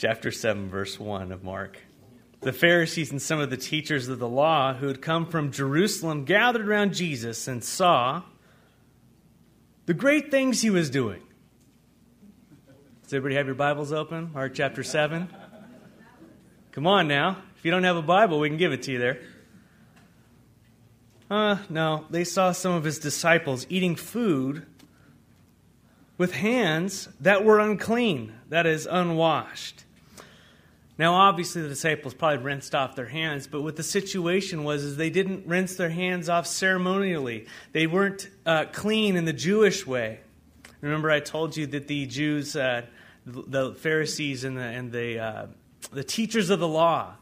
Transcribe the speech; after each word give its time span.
chapter 0.00 0.30
7, 0.30 0.70
verse 0.70 0.98
1 0.98 1.30
of 1.30 1.44
Mark. 1.44 1.76
The 2.40 2.54
Pharisees 2.54 3.10
and 3.10 3.20
some 3.20 3.38
of 3.38 3.50
the 3.50 3.58
teachers 3.58 4.08
of 4.08 4.18
the 4.18 4.26
law 4.26 4.72
who 4.72 4.88
had 4.88 5.02
come 5.02 5.26
from 5.26 5.52
Jerusalem 5.52 6.24
gathered 6.24 6.66
around 6.66 6.94
Jesus 6.94 7.46
and 7.46 7.62
saw 7.62 8.22
the 9.84 9.92
great 9.92 10.30
things 10.30 10.62
he 10.62 10.70
was 10.70 10.88
doing. 10.88 11.20
Does 13.02 13.12
everybody 13.12 13.34
have 13.34 13.44
your 13.44 13.54
Bibles 13.56 13.92
open? 13.92 14.32
Mark 14.32 14.54
chapter 14.54 14.82
7. 14.82 15.28
Come 16.72 16.86
on 16.86 17.06
now. 17.06 17.36
If 17.58 17.66
you 17.66 17.70
don't 17.70 17.84
have 17.84 17.96
a 17.98 18.02
Bible, 18.02 18.40
we 18.40 18.48
can 18.48 18.56
give 18.56 18.72
it 18.72 18.84
to 18.84 18.92
you 18.92 18.98
there. 18.98 19.20
Uh, 21.30 21.58
no, 21.68 22.06
they 22.08 22.24
saw 22.24 22.52
some 22.52 22.72
of 22.72 22.84
his 22.84 22.98
disciples 22.98 23.66
eating 23.68 23.96
food 23.96 24.64
with 26.16 26.32
hands 26.32 27.10
that 27.20 27.44
were 27.44 27.60
unclean, 27.60 28.32
that 28.48 28.64
is, 28.64 28.86
unwashed. 28.86 29.84
Now, 31.00 31.14
obviously, 31.14 31.62
the 31.62 31.68
disciples 31.70 32.12
probably 32.12 32.44
rinsed 32.44 32.74
off 32.74 32.94
their 32.94 33.06
hands, 33.06 33.46
but 33.46 33.62
what 33.62 33.74
the 33.74 33.82
situation 33.82 34.64
was 34.64 34.84
is 34.84 34.98
they 34.98 35.08
didn't 35.08 35.46
rinse 35.46 35.76
their 35.76 35.88
hands 35.88 36.28
off 36.28 36.46
ceremonially. 36.46 37.46
They 37.72 37.86
weren't 37.86 38.28
uh, 38.44 38.66
clean 38.70 39.16
in 39.16 39.24
the 39.24 39.32
Jewish 39.32 39.86
way. 39.86 40.20
Remember, 40.82 41.10
I 41.10 41.20
told 41.20 41.56
you 41.56 41.66
that 41.68 41.88
the 41.88 42.04
Jews, 42.04 42.54
uh, 42.54 42.82
the 43.24 43.72
Pharisees, 43.76 44.44
and 44.44 44.58
the 44.58 44.60
and 44.60 44.92
the 44.92 45.18
uh, 45.18 45.46
the 45.90 46.04
teachers 46.04 46.50
of 46.50 46.60
the 46.60 46.68
law, 46.68 47.14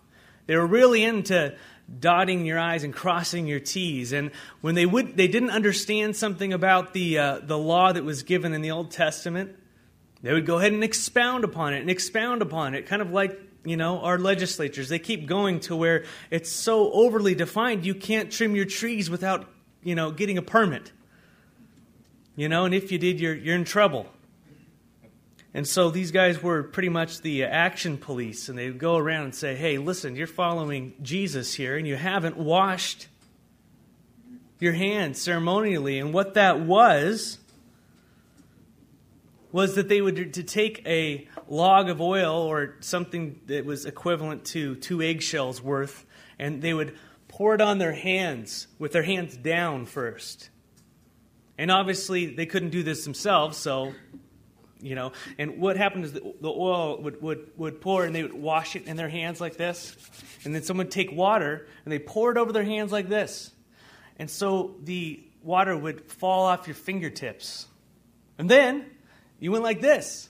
they 0.46 0.56
were 0.56 0.66
really 0.66 1.04
into 1.04 1.54
dotting 2.00 2.46
your 2.46 2.58
I's 2.58 2.82
and 2.82 2.92
crossing 2.92 3.46
your 3.46 3.60
T's. 3.60 4.12
And 4.12 4.32
when 4.60 4.74
they, 4.74 4.86
would, 4.86 5.16
they 5.16 5.28
didn't 5.28 5.50
understand 5.50 6.16
something 6.16 6.52
about 6.52 6.94
the, 6.94 7.18
uh, 7.18 7.38
the 7.44 7.56
law 7.56 7.92
that 7.92 8.02
was 8.02 8.24
given 8.24 8.52
in 8.52 8.60
the 8.60 8.72
Old 8.72 8.90
Testament, 8.90 9.56
they 10.22 10.32
would 10.32 10.46
go 10.46 10.58
ahead 10.58 10.72
and 10.72 10.82
expound 10.82 11.44
upon 11.44 11.74
it 11.74 11.80
and 11.80 11.90
expound 11.90 12.42
upon 12.42 12.74
it, 12.74 12.86
kind 12.86 13.02
of 13.02 13.12
like 13.12 13.38
you 13.64 13.76
know 13.76 14.00
our 14.00 14.18
legislatures. 14.18 14.88
They 14.88 14.98
keep 14.98 15.26
going 15.26 15.60
to 15.60 15.76
where 15.76 16.04
it's 16.30 16.50
so 16.50 16.90
overly 16.92 17.34
defined 17.34 17.84
you 17.84 17.94
can't 17.94 18.30
trim 18.30 18.56
your 18.56 18.64
trees 18.64 19.08
without 19.10 19.48
you 19.82 19.94
know 19.94 20.10
getting 20.10 20.38
a 20.38 20.42
permit. 20.42 20.92
You 22.36 22.48
know, 22.48 22.64
and 22.64 22.74
if 22.74 22.92
you 22.92 22.98
did, 22.98 23.20
you're 23.20 23.34
you're 23.34 23.56
in 23.56 23.64
trouble. 23.64 24.06
And 25.54 25.66
so 25.66 25.90
these 25.90 26.10
guys 26.10 26.42
were 26.42 26.62
pretty 26.62 26.90
much 26.90 27.22
the 27.22 27.44
action 27.44 27.96
police, 27.96 28.48
and 28.48 28.58
they 28.58 28.68
would 28.68 28.78
go 28.78 28.96
around 28.96 29.24
and 29.24 29.34
say, 29.34 29.56
Hey, 29.56 29.78
listen, 29.78 30.14
you're 30.14 30.26
following 30.26 30.94
Jesus 31.02 31.54
here, 31.54 31.76
and 31.76 31.86
you 31.86 31.96
haven't 31.96 32.36
washed 32.36 33.08
your 34.60 34.72
hands 34.72 35.20
ceremonially. 35.20 35.98
And 35.98 36.12
what 36.12 36.34
that 36.34 36.60
was, 36.60 37.38
was 39.50 39.74
that 39.76 39.88
they 39.88 40.00
would 40.00 40.34
to 40.34 40.42
take 40.42 40.86
a 40.86 41.26
log 41.48 41.88
of 41.88 42.00
oil 42.00 42.42
or 42.42 42.76
something 42.80 43.40
that 43.46 43.64
was 43.64 43.86
equivalent 43.86 44.44
to 44.46 44.74
two 44.76 45.02
eggshells 45.02 45.62
worth, 45.62 46.04
and 46.38 46.60
they 46.60 46.74
would 46.74 46.96
pour 47.28 47.54
it 47.54 47.60
on 47.60 47.78
their 47.78 47.92
hands 47.92 48.66
with 48.78 48.92
their 48.92 49.02
hands 49.02 49.36
down 49.36 49.86
first. 49.86 50.50
And 51.56 51.70
obviously, 51.70 52.26
they 52.26 52.46
couldn't 52.46 52.70
do 52.70 52.82
this 52.82 53.04
themselves, 53.04 53.56
so 53.56 53.92
you 54.80 54.94
know. 54.94 55.12
And 55.38 55.58
what 55.58 55.76
happened 55.76 56.04
is 56.04 56.12
the, 56.12 56.22
oil 56.44 57.00
would, 57.02 57.20
would, 57.22 57.50
would 57.56 57.80
pour 57.80 58.04
and 58.04 58.14
they 58.14 58.22
would 58.22 58.34
wash 58.34 58.76
it 58.76 58.86
in 58.86 58.96
their 58.96 59.08
hands 59.08 59.40
like 59.40 59.56
this. 59.56 59.96
And 60.44 60.54
then 60.54 60.62
someone 60.62 60.86
would 60.86 60.92
take 60.92 61.10
water 61.12 61.66
and 61.84 61.92
they 61.92 61.98
pour 61.98 62.30
it 62.30 62.36
over 62.36 62.52
their 62.52 62.64
hands 62.64 62.92
like 62.92 63.08
this. 63.08 63.50
And 64.18 64.30
so 64.30 64.76
the 64.82 65.24
water 65.42 65.76
would 65.76 66.10
fall 66.10 66.46
off 66.46 66.66
your 66.66 66.74
fingertips. 66.74 67.66
And 68.38 68.48
then 68.48 68.86
you 69.38 69.52
went 69.52 69.64
like 69.64 69.80
this 69.80 70.28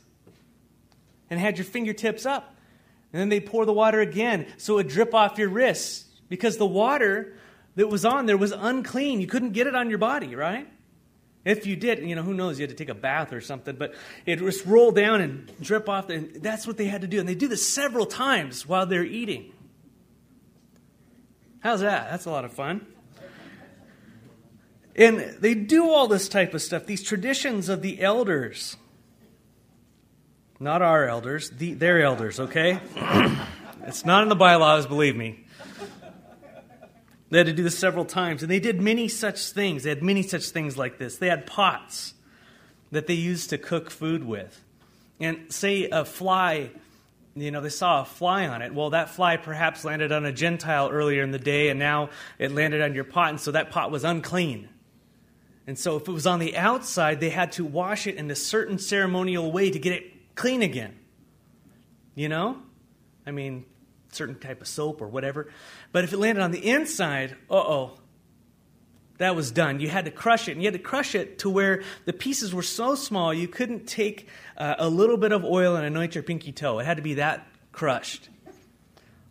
and 1.30 1.38
had 1.38 1.58
your 1.58 1.64
fingertips 1.64 2.26
up. 2.26 2.56
And 3.12 3.20
then 3.20 3.28
they 3.28 3.40
pour 3.40 3.64
the 3.64 3.72
water 3.72 4.00
again 4.00 4.46
so 4.58 4.74
it 4.74 4.76
would 4.76 4.88
drip 4.88 5.14
off 5.14 5.38
your 5.38 5.48
wrists 5.48 6.04
because 6.28 6.58
the 6.58 6.66
water 6.66 7.34
that 7.76 7.88
was 7.88 8.04
on 8.04 8.26
there 8.26 8.36
was 8.36 8.52
unclean. 8.52 9.20
You 9.20 9.26
couldn't 9.26 9.52
get 9.52 9.66
it 9.66 9.74
on 9.74 9.88
your 9.88 9.98
body, 9.98 10.34
right? 10.34 10.68
If 11.44 11.66
you 11.66 11.76
did, 11.76 12.00
you 12.00 12.14
know, 12.14 12.22
who 12.22 12.34
knows, 12.34 12.58
you 12.58 12.64
had 12.64 12.70
to 12.70 12.76
take 12.76 12.90
a 12.90 12.94
bath 12.94 13.32
or 13.32 13.40
something, 13.40 13.76
but 13.76 13.94
it 14.26 14.40
just 14.40 14.66
roll 14.66 14.90
down 14.90 15.22
and 15.22 15.50
drip 15.62 15.88
off. 15.88 16.10
And 16.10 16.42
that's 16.42 16.66
what 16.66 16.76
they 16.76 16.86
had 16.86 17.00
to 17.00 17.06
do. 17.06 17.20
And 17.20 17.28
they 17.28 17.34
do 17.34 17.48
this 17.48 17.66
several 17.66 18.04
times 18.04 18.66
while 18.66 18.84
they're 18.84 19.04
eating. 19.04 19.52
How's 21.60 21.80
that? 21.80 22.10
That's 22.10 22.26
a 22.26 22.30
lot 22.30 22.44
of 22.44 22.52
fun. 22.52 22.86
And 24.94 25.20
they 25.38 25.54
do 25.54 25.88
all 25.88 26.08
this 26.08 26.28
type 26.28 26.54
of 26.54 26.60
stuff, 26.60 26.84
these 26.84 27.02
traditions 27.02 27.68
of 27.68 27.82
the 27.82 28.02
elders. 28.02 28.76
Not 30.60 30.82
our 30.82 31.06
elders, 31.06 31.50
the, 31.50 31.74
their 31.74 32.02
elders, 32.02 32.40
okay? 32.40 32.80
it's 33.86 34.04
not 34.04 34.24
in 34.24 34.28
the 34.28 34.34
bylaws, 34.34 34.86
believe 34.86 35.14
me. 35.14 35.44
They 37.30 37.38
had 37.38 37.46
to 37.46 37.52
do 37.52 37.62
this 37.62 37.78
several 37.78 38.04
times. 38.04 38.42
And 38.42 38.50
they 38.50 38.58
did 38.58 38.80
many 38.80 39.08
such 39.08 39.50
things. 39.50 39.82
They 39.84 39.90
had 39.90 40.02
many 40.02 40.22
such 40.22 40.48
things 40.48 40.76
like 40.76 40.98
this. 40.98 41.18
They 41.18 41.28
had 41.28 41.46
pots 41.46 42.14
that 42.90 43.06
they 43.06 43.14
used 43.14 43.50
to 43.50 43.58
cook 43.58 43.90
food 43.90 44.24
with. 44.24 44.64
And 45.20 45.52
say 45.52 45.88
a 45.90 46.04
fly, 46.04 46.70
you 47.34 47.50
know, 47.50 47.60
they 47.60 47.68
saw 47.68 48.02
a 48.02 48.04
fly 48.04 48.46
on 48.46 48.62
it. 48.62 48.74
Well, 48.74 48.90
that 48.90 49.10
fly 49.10 49.36
perhaps 49.36 49.84
landed 49.84 50.10
on 50.10 50.24
a 50.24 50.32
Gentile 50.32 50.88
earlier 50.90 51.22
in 51.22 51.32
the 51.32 51.38
day, 51.38 51.68
and 51.68 51.78
now 51.78 52.10
it 52.38 52.52
landed 52.52 52.80
on 52.80 52.94
your 52.94 53.04
pot, 53.04 53.30
and 53.30 53.40
so 53.40 53.50
that 53.50 53.70
pot 53.70 53.90
was 53.90 54.04
unclean. 54.04 54.68
And 55.66 55.78
so 55.78 55.96
if 55.96 56.08
it 56.08 56.12
was 56.12 56.26
on 56.26 56.38
the 56.38 56.56
outside, 56.56 57.20
they 57.20 57.30
had 57.30 57.52
to 57.52 57.64
wash 57.64 58.06
it 58.06 58.14
in 58.14 58.30
a 58.30 58.36
certain 58.36 58.78
ceremonial 58.78 59.52
way 59.52 59.70
to 59.70 59.78
get 59.78 59.92
it 59.92 60.17
clean 60.38 60.62
again. 60.62 60.96
You 62.14 62.28
know? 62.28 62.58
I 63.26 63.32
mean, 63.32 63.66
certain 64.12 64.38
type 64.38 64.60
of 64.60 64.68
soap 64.68 65.02
or 65.02 65.08
whatever. 65.08 65.50
But 65.92 66.04
if 66.04 66.12
it 66.12 66.18
landed 66.18 66.42
on 66.42 66.52
the 66.52 66.66
inside, 66.66 67.36
uh 67.50 67.56
oh, 67.56 67.98
that 69.18 69.34
was 69.34 69.50
done. 69.50 69.80
You 69.80 69.88
had 69.88 70.04
to 70.04 70.12
crush 70.12 70.48
it, 70.48 70.52
and 70.52 70.62
you 70.62 70.68
had 70.68 70.74
to 70.74 70.78
crush 70.78 71.16
it 71.16 71.40
to 71.40 71.50
where 71.50 71.82
the 72.04 72.12
pieces 72.12 72.54
were 72.54 72.62
so 72.62 72.94
small 72.94 73.34
you 73.34 73.48
couldn't 73.48 73.86
take 73.86 74.28
uh, 74.56 74.76
a 74.78 74.88
little 74.88 75.16
bit 75.16 75.32
of 75.32 75.44
oil 75.44 75.74
and 75.74 75.84
anoint 75.84 76.14
your 76.14 76.22
pinky 76.22 76.52
toe. 76.52 76.78
It 76.78 76.86
had 76.86 76.98
to 76.98 77.02
be 77.02 77.14
that 77.14 77.46
crushed. 77.72 78.28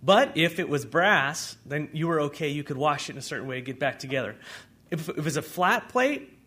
But 0.04 0.38
if 0.38 0.60
it 0.60 0.68
was 0.68 0.86
brass, 0.86 1.56
then 1.66 1.90
you 1.94 2.08
were 2.08 2.22
okay. 2.22 2.50
You 2.50 2.64
could 2.64 2.78
wash 2.78 3.10
it 3.10 3.14
in 3.14 3.18
a 3.18 3.22
certain 3.22 3.48
way, 3.48 3.62
get 3.62 3.80
back 3.80 4.00
together. 4.00 4.36
If, 4.92 5.08
it 5.10 5.24
was 5.24 5.38
a 5.38 5.42
flat 5.42 5.90
plate, 5.90 6.38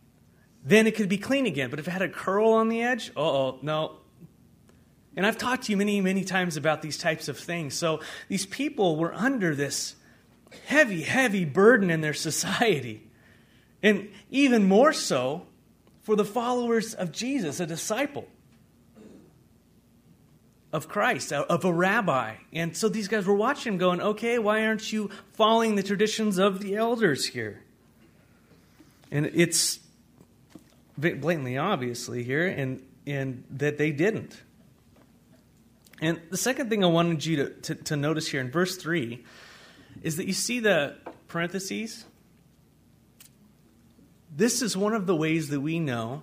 then 0.64 0.86
it 0.86 0.94
could 0.94 1.08
be 1.08 1.18
clean 1.18 1.46
again. 1.46 1.70
But 1.70 1.78
if 1.78 1.88
it 1.88 1.90
had 1.90 2.02
a 2.02 2.08
curl 2.08 2.52
on 2.52 2.68
the 2.68 2.82
edge, 2.82 3.10
oh, 3.16 3.58
no, 3.62 3.99
and 5.20 5.26
I've 5.26 5.36
talked 5.36 5.64
to 5.64 5.72
you 5.72 5.76
many, 5.76 6.00
many 6.00 6.24
times 6.24 6.56
about 6.56 6.80
these 6.80 6.96
types 6.96 7.28
of 7.28 7.38
things. 7.38 7.74
So 7.74 8.00
these 8.28 8.46
people 8.46 8.96
were 8.96 9.12
under 9.12 9.54
this 9.54 9.94
heavy, 10.64 11.02
heavy 11.02 11.44
burden 11.44 11.90
in 11.90 12.00
their 12.00 12.14
society. 12.14 13.06
And 13.82 14.08
even 14.30 14.64
more 14.64 14.94
so 14.94 15.44
for 16.00 16.16
the 16.16 16.24
followers 16.24 16.94
of 16.94 17.12
Jesus, 17.12 17.60
a 17.60 17.66
disciple 17.66 18.28
of 20.72 20.88
Christ, 20.88 21.34
of 21.34 21.66
a 21.66 21.70
rabbi. 21.70 22.36
And 22.54 22.74
so 22.74 22.88
these 22.88 23.06
guys 23.06 23.26
were 23.26 23.34
watching 23.34 23.74
him 23.74 23.78
going, 23.78 24.00
okay, 24.00 24.38
why 24.38 24.64
aren't 24.64 24.90
you 24.90 25.10
following 25.34 25.74
the 25.74 25.82
traditions 25.82 26.38
of 26.38 26.60
the 26.60 26.76
elders 26.76 27.26
here? 27.26 27.62
And 29.10 29.26
it's 29.26 29.80
blatantly 30.96 31.58
obviously 31.58 32.22
here, 32.22 32.46
and, 32.46 32.82
and 33.06 33.44
that 33.50 33.76
they 33.76 33.92
didn't. 33.92 34.40
And 36.00 36.20
the 36.30 36.36
second 36.36 36.70
thing 36.70 36.82
I 36.82 36.86
wanted 36.86 37.24
you 37.24 37.36
to, 37.36 37.50
to, 37.50 37.74
to 37.74 37.96
notice 37.96 38.26
here 38.28 38.40
in 38.40 38.50
verse 38.50 38.76
3 38.76 39.22
is 40.02 40.16
that 40.16 40.26
you 40.26 40.32
see 40.32 40.60
the 40.60 40.96
parentheses. 41.28 42.06
This 44.34 44.62
is 44.62 44.76
one 44.76 44.94
of 44.94 45.06
the 45.06 45.14
ways 45.14 45.48
that 45.50 45.60
we 45.60 45.78
know 45.78 46.22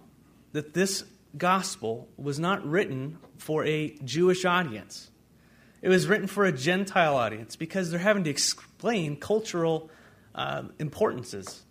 that 0.54 0.74
this 0.74 1.04
gospel 1.38 2.08
was 2.18 2.40
not 2.40 2.66
written 2.66 3.20
for 3.38 3.64
a 3.66 3.96
Jewish 4.04 4.46
audience. 4.46 5.12
It 5.82 5.90
was 5.90 6.08
written 6.08 6.26
for 6.26 6.46
a 6.46 6.52
Gentile 6.52 7.16
audience 7.16 7.56
because 7.56 7.92
they're 7.92 8.00
having 8.00 8.24
to 8.24 8.30
explain 8.32 9.18
cultural 9.18 9.92
uh, 10.34 10.64
importances. 10.80 11.64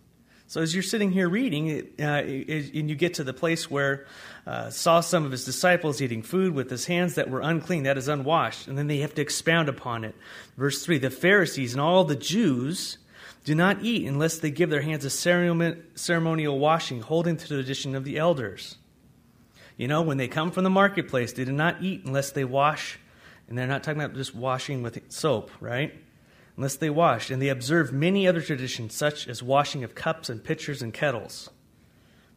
So 0.49 0.61
as 0.61 0.73
you're 0.73 0.81
sitting 0.81 1.11
here 1.11 1.27
reading, 1.27 1.89
uh, 1.99 2.03
and 2.03 2.89
you 2.89 2.95
get 2.95 3.15
to 3.15 3.25
the 3.25 3.33
place 3.33 3.69
where 3.69 4.05
uh, 4.45 4.69
saw 4.69 5.01
some 5.01 5.25
of 5.25 5.31
his 5.31 5.43
disciples 5.43 6.01
eating 6.01 6.21
food 6.23 6.53
with 6.53 6.69
his 6.69 6.85
hands 6.85 7.15
that 7.15 7.29
were 7.29 7.41
unclean, 7.41 7.83
that 7.83 7.97
is 7.97 8.07
unwashed, 8.07 8.65
and 8.65 8.77
then 8.77 8.87
they 8.87 8.99
have 8.99 9.13
to 9.15 9.21
expound 9.21 9.67
upon 9.67 10.05
it. 10.05 10.15
Verse 10.55 10.85
three: 10.85 10.99
the 10.99 11.09
Pharisees 11.09 11.73
and 11.73 11.81
all 11.81 12.05
the 12.05 12.15
Jews 12.15 12.97
do 13.43 13.55
not 13.55 13.83
eat 13.83 14.07
unless 14.07 14.39
they 14.39 14.49
give 14.49 14.69
their 14.69 14.81
hands 14.81 15.03
a 15.03 15.09
ceremonial 15.09 16.59
washing, 16.59 17.01
holding 17.01 17.35
to 17.35 17.47
the 17.49 17.55
tradition 17.55 17.93
of 17.93 18.05
the 18.05 18.17
elders. 18.17 18.77
You 19.75 19.89
know, 19.89 20.01
when 20.01 20.17
they 20.17 20.29
come 20.29 20.51
from 20.51 20.63
the 20.63 20.69
marketplace, 20.69 21.33
they 21.33 21.43
do 21.43 21.51
not 21.51 21.83
eat 21.83 22.05
unless 22.05 22.31
they 22.31 22.45
wash, 22.45 22.99
and 23.49 23.57
they're 23.57 23.67
not 23.67 23.83
talking 23.83 24.01
about 24.01 24.15
just 24.15 24.33
washing 24.33 24.81
with 24.81 25.11
soap, 25.11 25.51
right? 25.59 25.93
Unless 26.57 26.75
they 26.75 26.89
washed, 26.89 27.29
and 27.29 27.41
they 27.41 27.49
observed 27.49 27.93
many 27.93 28.27
other 28.27 28.41
traditions, 28.41 28.93
such 28.95 29.27
as 29.27 29.43
washing 29.43 29.83
of 29.83 29.95
cups 29.95 30.27
and 30.29 30.43
pitchers 30.43 30.81
and 30.81 30.93
kettles. 30.93 31.49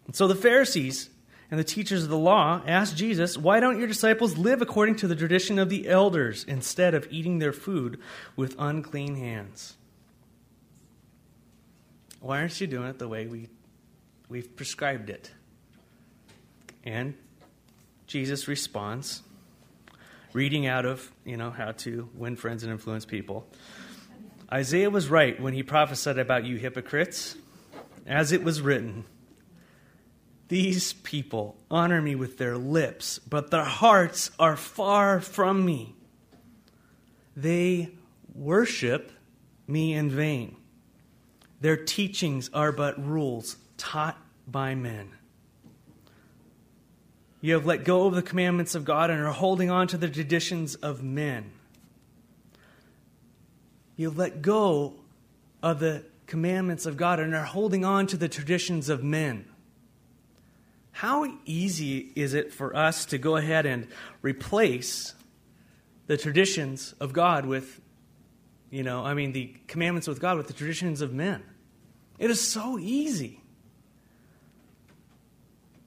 And 0.07 0.15
so 0.15 0.29
the 0.29 0.35
Pharisees 0.35 1.09
and 1.51 1.59
the 1.59 1.65
teachers 1.65 2.05
of 2.05 2.11
the 2.11 2.19
law 2.19 2.63
asked 2.67 2.97
Jesus, 2.97 3.39
Why 3.39 3.59
don't 3.59 3.79
your 3.79 3.89
disciples 3.89 4.37
live 4.37 4.61
according 4.61 4.97
to 4.97 5.09
the 5.09 5.17
tradition 5.17 5.59
of 5.59 5.71
the 5.71 5.89
elders 5.89 6.45
instead 6.45 6.95
of 6.95 7.09
eating 7.11 7.39
their 7.39 7.53
food 7.53 7.99
with 8.37 8.55
unclean 8.59 9.17
hands? 9.17 9.77
Why 12.21 12.41
aren't 12.41 12.61
you 12.61 12.67
doing 12.67 12.89
it 12.89 12.99
the 12.99 13.09
way 13.09 13.27
we, 13.27 13.49
we've 14.29 14.55
prescribed 14.55 15.09
it? 15.09 15.31
And 16.85 17.15
Jesus 18.07 18.47
responds, 18.47 19.23
reading 20.33 20.67
out 20.67 20.85
of, 20.85 21.11
you 21.25 21.37
know, 21.37 21.51
how 21.51 21.73
to 21.73 22.09
win 22.15 22.37
friends 22.37 22.63
and 22.63 22.71
influence 22.71 23.05
people. 23.05 23.47
Isaiah 24.53 24.91
was 24.91 25.09
right 25.09 25.41
when 25.41 25.55
he 25.55 25.63
prophesied 25.63 26.19
about 26.19 26.45
you 26.45 26.57
hypocrites, 26.57 27.37
as 28.07 28.33
it 28.33 28.43
was 28.43 28.61
written. 28.61 29.05
These 30.49 30.95
people 30.95 31.57
honor 31.71 32.03
me 32.03 32.17
with 32.17 32.37
their 32.37 32.57
lips, 32.57 33.21
but 33.21 33.53
their 33.53 33.65
hearts 33.65 34.33
are 34.41 34.57
far 34.57 35.21
from 35.21 35.65
me. 35.65 35.95
They 37.37 37.91
worship 38.35 39.13
me 39.69 39.95
in 39.95 40.11
vain. 40.11 40.57
Their 41.61 41.77
teachings 41.77 42.51
are 42.53 42.73
but 42.73 43.01
rules 43.05 43.57
taught 43.77 44.19
by 44.49 44.75
men. 44.75 45.13
You 47.41 47.55
have 47.55 47.67
let 47.67 47.85
go 47.85 48.07
of 48.07 48.15
the 48.15 48.23
commandments 48.23 48.75
of 48.75 48.85
God 48.85 49.11
and 49.11 49.21
are 49.21 49.33
holding 49.33 49.71
on 49.71 49.87
to 49.89 49.97
the 49.97 50.09
traditions 50.09 50.75
of 50.75 51.03
men. 51.03 51.53
You 54.01 54.09
let 54.09 54.41
go 54.41 54.95
of 55.63 55.79
the 55.79 56.07
commandments 56.27 56.87
of 56.87 56.97
God 56.97 57.21
and 57.21 57.35
are 57.35 57.45
holding 57.45 57.85
on 57.85 58.07
to 58.07 58.17
the 58.17 58.31
traditions 58.31 58.89
of 58.89 59.05
men. 59.05 59.45
How 60.91 61.31
easy 61.45 62.11
is 62.17 62.33
it 62.33 62.51
for 62.51 62.75
us 62.75 63.05
to 63.05 63.19
go 63.19 63.37
ahead 63.37 63.67
and 63.67 63.89
replace 64.23 65.13
the 66.07 66.17
traditions 66.17 66.95
of 66.99 67.13
God 67.13 67.45
with, 67.45 67.79
you 68.71 68.85
know, 68.85 69.05
I 69.05 69.13
mean, 69.13 69.33
the 69.33 69.55
commandments 69.69 70.09
with 70.09 70.19
God 70.19 70.39
with 70.39 70.47
the 70.47 70.55
traditions 70.55 71.03
of 71.03 71.13
men? 71.13 71.43
It 72.19 72.31
is 72.31 72.41
so 72.41 72.79
easy. 72.79 73.43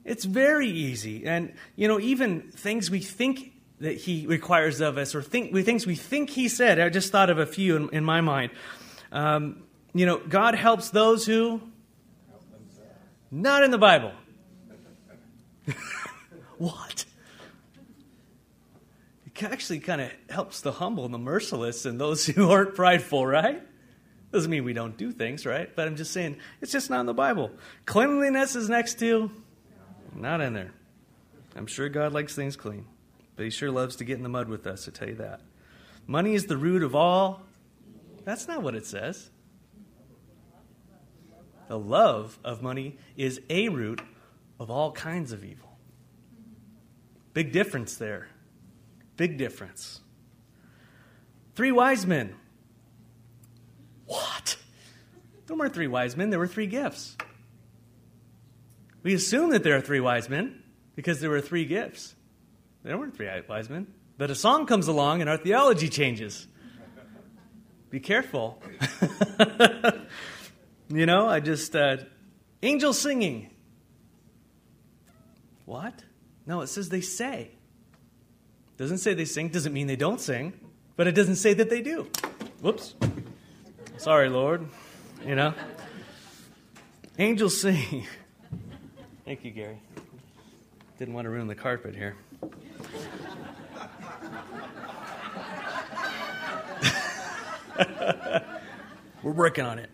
It's 0.05 0.25
very 0.25 0.69
easy. 0.69 1.25
And, 1.25 1.51
you 1.75 1.87
know, 1.87 1.99
even 1.99 2.51
things 2.51 2.91
we 2.91 2.99
think 2.99 3.52
that 3.83 3.97
he 3.97 4.25
requires 4.25 4.81
of 4.81 4.97
us 4.97 5.13
or 5.13 5.21
think, 5.21 5.53
things 5.65 5.85
we 5.85 5.95
think 5.95 6.29
he 6.29 6.47
said, 6.47 6.79
I 6.79 6.89
just 6.89 7.11
thought 7.11 7.29
of 7.29 7.37
a 7.37 7.45
few 7.45 7.75
in, 7.75 7.89
in 7.89 8.03
my 8.03 8.21
mind. 8.21 8.51
Um, 9.11 9.63
you 9.93 10.05
know, 10.05 10.17
God 10.17 10.55
helps 10.55 10.89
those 10.89 11.25
who? 11.25 11.61
Not 13.29 13.63
in 13.63 13.71
the 13.71 13.77
Bible. 13.77 14.11
what? 16.57 17.05
It 19.25 19.43
actually 19.43 19.79
kind 19.79 20.01
of 20.01 20.11
helps 20.29 20.61
the 20.61 20.71
humble 20.71 21.05
and 21.05 21.13
the 21.13 21.19
merciless 21.19 21.85
and 21.85 21.99
those 21.99 22.25
who 22.27 22.49
aren't 22.49 22.75
prideful, 22.75 23.25
right? 23.25 23.61
Doesn't 24.31 24.49
mean 24.49 24.63
we 24.63 24.73
don't 24.73 24.97
do 24.97 25.11
things, 25.11 25.45
right? 25.45 25.73
But 25.75 25.87
I'm 25.87 25.95
just 25.95 26.11
saying, 26.11 26.37
it's 26.61 26.71
just 26.71 26.89
not 26.89 27.01
in 27.01 27.05
the 27.05 27.13
Bible. 27.13 27.51
Cleanliness 27.85 28.55
is 28.55 28.69
next 28.69 28.97
to 28.99 29.29
not 30.15 30.41
in 30.41 30.53
there. 30.53 30.71
I'm 31.55 31.67
sure 31.67 31.89
God 31.89 32.13
likes 32.13 32.35
things 32.35 32.55
clean, 32.55 32.85
but 33.35 33.43
He 33.43 33.49
sure 33.49 33.71
loves 33.71 33.95
to 33.97 34.03
get 34.03 34.17
in 34.17 34.23
the 34.23 34.29
mud 34.29 34.49
with 34.49 34.67
us, 34.67 34.87
I 34.87 34.91
tell 34.91 35.09
you 35.09 35.15
that. 35.15 35.41
Money 36.07 36.33
is 36.33 36.45
the 36.45 36.57
root 36.57 36.83
of 36.83 36.95
all. 36.95 37.41
That's 38.25 38.47
not 38.47 38.61
what 38.61 38.75
it 38.75 38.85
says. 38.85 39.29
The 41.67 41.79
love 41.79 42.37
of 42.43 42.61
money 42.61 42.97
is 43.15 43.41
a 43.49 43.69
root 43.69 44.01
of 44.59 44.69
all 44.69 44.91
kinds 44.91 45.31
of 45.31 45.43
evil. 45.43 45.77
Big 47.33 47.51
difference 47.51 47.95
there. 47.95 48.27
Big 49.17 49.37
difference. 49.37 50.01
Three 51.55 51.71
wise 51.71 52.05
men. 52.05 52.35
What? 54.05 54.57
There 55.47 55.55
weren't 55.55 55.73
three 55.73 55.87
wise 55.87 56.15
men, 56.15 56.29
there 56.29 56.39
were 56.39 56.47
three 56.47 56.67
gifts. 56.67 57.17
We 59.01 59.13
assume 59.13 59.51
that 59.51 59.63
there 59.63 59.75
are 59.75 59.81
three 59.81 59.99
wise 59.99 60.29
men 60.29 60.63
because 60.95 61.19
there 61.19 61.29
were 61.29 61.41
three 61.41 61.65
gifts. 61.65 62.15
There 62.83 62.97
weren't 62.97 63.15
three 63.15 63.29
wise 63.47 63.69
men. 63.69 63.87
But 64.17 64.29
a 64.29 64.35
song 64.35 64.65
comes 64.65 64.87
along 64.87 65.21
and 65.21 65.29
our 65.29 65.37
theology 65.37 65.89
changes. 65.89 66.47
Be 67.89 67.99
careful. 67.99 68.61
you 70.89 71.05
know, 71.05 71.27
I 71.27 71.39
just, 71.39 71.75
uh, 71.75 71.97
angels 72.61 72.99
singing. 72.99 73.49
What? 75.65 76.03
No, 76.45 76.61
it 76.61 76.67
says 76.67 76.89
they 76.89 77.01
say. 77.01 77.51
Doesn't 78.77 78.97
say 78.97 79.13
they 79.13 79.25
sing, 79.25 79.49
doesn't 79.49 79.73
mean 79.73 79.87
they 79.87 79.95
don't 79.95 80.19
sing, 80.19 80.53
but 80.95 81.07
it 81.07 81.13
doesn't 81.13 81.35
say 81.35 81.53
that 81.53 81.69
they 81.69 81.81
do. 81.81 82.07
Whoops. 82.61 82.95
Sorry, 83.97 84.29
Lord. 84.29 84.67
You 85.25 85.35
know? 85.35 85.53
Angels 87.17 87.61
sing. 87.61 88.07
Thank 89.25 89.45
you, 89.45 89.51
Gary. 89.51 89.79
Didn't 90.97 91.13
want 91.13 91.25
to 91.25 91.29
ruin 91.29 91.47
the 91.47 91.55
carpet 91.55 91.95
here. 91.95 92.15
We're 99.23 99.31
working 99.31 99.65
on 99.65 99.79
it. 99.79 99.89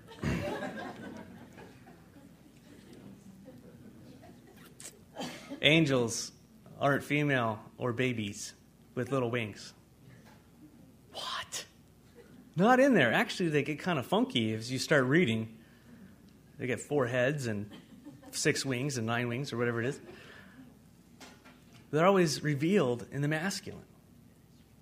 Angels 5.61 6.31
aren't 6.79 7.03
female 7.03 7.59
or 7.77 7.93
babies 7.93 8.53
with 8.95 9.11
little 9.11 9.29
wings. 9.29 9.73
What? 11.13 11.65
Not 12.55 12.79
in 12.79 12.93
there. 12.93 13.13
Actually, 13.13 13.49
they 13.49 13.63
get 13.63 13.79
kind 13.79 13.99
of 13.99 14.05
funky 14.05 14.53
as 14.53 14.71
you 14.71 14.79
start 14.79 15.05
reading. 15.05 15.57
They 16.57 16.65
get 16.65 16.79
four 16.79 17.05
heads 17.07 17.47
and 17.47 17.69
six 18.31 18.65
wings 18.65 18.97
and 18.97 19.05
nine 19.05 19.27
wings 19.27 19.53
or 19.53 19.57
whatever 19.57 19.81
it 19.81 19.87
is. 19.87 19.99
They're 21.91 22.05
always 22.05 22.43
revealed 22.43 23.05
in 23.11 23.21
the 23.21 23.27
masculine. 23.27 23.83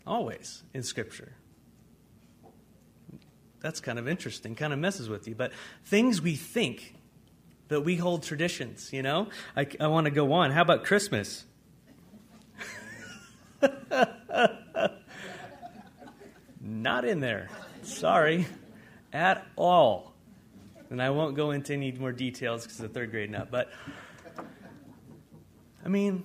Always 0.06 0.64
in 0.74 0.84
Scripture. 0.84 1.34
That's 3.60 3.80
kind 3.80 3.98
of 4.00 4.08
interesting, 4.08 4.56
kind 4.56 4.72
of 4.72 4.80
messes 4.80 5.10
with 5.10 5.28
you. 5.28 5.36
But 5.36 5.52
things 5.86 6.22
we 6.22 6.36
think 6.36 6.96
that 7.70 7.82
we 7.82 7.96
hold 7.98 8.24
traditions, 8.24 8.94
you 8.94 9.02
know? 9.02 9.28
I, 9.56 9.68
I 9.80 9.88
want 9.88 10.06
to 10.06 10.12
go 10.12 10.34
on. 10.34 10.52
How 10.52 10.62
about 10.62 10.84
Christmas? 10.86 11.46
Not 16.62 17.06
in 17.06 17.20
there. 17.20 17.50
Sorry. 17.84 18.48
At 19.12 19.46
all. 19.56 20.14
And 20.90 21.02
I 21.02 21.10
won't 21.10 21.36
go 21.36 21.52
into 21.52 21.74
any 21.74 21.92
more 21.92 22.12
details 22.12 22.64
because 22.64 22.80
a 22.80 22.88
third 22.88 23.12
grade 23.12 23.30
now. 23.32 23.46
But, 23.50 23.72
I 25.84 25.90
mean, 25.90 26.24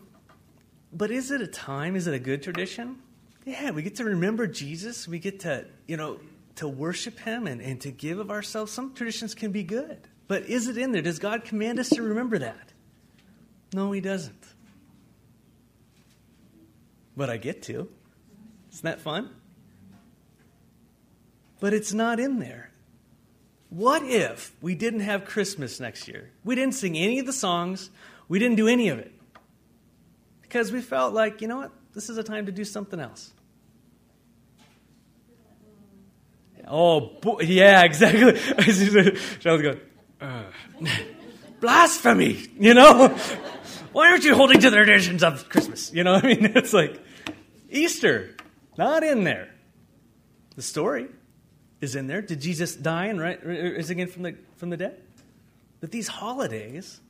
but 0.92 1.10
is 1.10 1.30
it 1.30 1.40
a 1.40 1.46
time? 1.46 1.96
Is 1.96 2.06
it 2.06 2.14
a 2.14 2.18
good 2.18 2.42
tradition? 2.42 2.98
Yeah, 3.44 3.70
we 3.70 3.82
get 3.82 3.96
to 3.96 4.04
remember 4.04 4.46
Jesus. 4.46 5.08
We 5.08 5.18
get 5.18 5.40
to, 5.40 5.64
you 5.86 5.96
know, 5.96 6.20
to 6.56 6.68
worship 6.68 7.18
him 7.18 7.46
and, 7.46 7.60
and 7.60 7.80
to 7.80 7.90
give 7.90 8.18
of 8.18 8.30
ourselves. 8.30 8.72
Some 8.72 8.94
traditions 8.94 9.34
can 9.34 9.52
be 9.52 9.62
good. 9.62 9.98
But 10.28 10.44
is 10.44 10.68
it 10.68 10.78
in 10.78 10.92
there? 10.92 11.02
Does 11.02 11.18
God 11.18 11.44
command 11.44 11.78
us 11.78 11.88
to 11.90 12.02
remember 12.02 12.38
that? 12.38 12.72
No, 13.74 13.90
he 13.92 14.00
doesn't. 14.00 14.44
But 17.16 17.30
I 17.30 17.36
get 17.36 17.62
to. 17.64 17.88
Isn't 18.72 18.84
that 18.84 19.00
fun? 19.00 19.30
But 21.60 21.74
it's 21.74 21.92
not 21.92 22.20
in 22.20 22.38
there. 22.38 22.70
What 23.70 24.02
if 24.02 24.54
we 24.60 24.74
didn't 24.74 25.00
have 25.00 25.24
Christmas 25.24 25.80
next 25.80 26.06
year? 26.06 26.30
We 26.44 26.54
didn't 26.54 26.74
sing 26.74 26.96
any 26.96 27.18
of 27.18 27.26
the 27.26 27.32
songs, 27.32 27.90
we 28.28 28.38
didn't 28.38 28.56
do 28.56 28.68
any 28.68 28.88
of 28.88 28.98
it. 28.98 29.12
Because 30.52 30.70
we 30.70 30.82
felt 30.82 31.14
like, 31.14 31.40
you 31.40 31.48
know 31.48 31.56
what? 31.56 31.72
This 31.94 32.10
is 32.10 32.18
a 32.18 32.22
time 32.22 32.44
to 32.44 32.52
do 32.52 32.62
something 32.62 33.00
else. 33.00 33.32
Oh, 36.68 37.40
yeah, 37.40 37.82
exactly. 37.84 38.34
Charles 39.40 39.62
going, 39.62 39.80
uh, 40.20 40.42
blasphemy, 41.60 42.50
you 42.58 42.74
know? 42.74 43.08
Why 43.92 44.10
aren't 44.10 44.24
you 44.24 44.34
holding 44.34 44.60
to 44.60 44.68
the 44.68 44.76
traditions 44.76 45.22
of 45.22 45.48
Christmas? 45.48 45.90
You 45.90 46.04
know, 46.04 46.16
I 46.16 46.20
mean, 46.20 46.44
it's 46.54 46.74
like 46.74 47.00
Easter, 47.70 48.36
not 48.76 49.02
in 49.02 49.24
there. 49.24 49.54
The 50.56 50.60
story, 50.60 51.08
is 51.80 51.96
in 51.96 52.08
there. 52.08 52.20
Did 52.20 52.42
Jesus 52.42 52.76
die 52.76 53.06
and 53.06 53.18
rise 53.18 53.88
again 53.88 54.08
from 54.08 54.24
the, 54.24 54.36
from 54.58 54.68
the 54.68 54.76
dead? 54.76 55.00
But 55.80 55.92
these 55.92 56.08
holidays, 56.08 57.00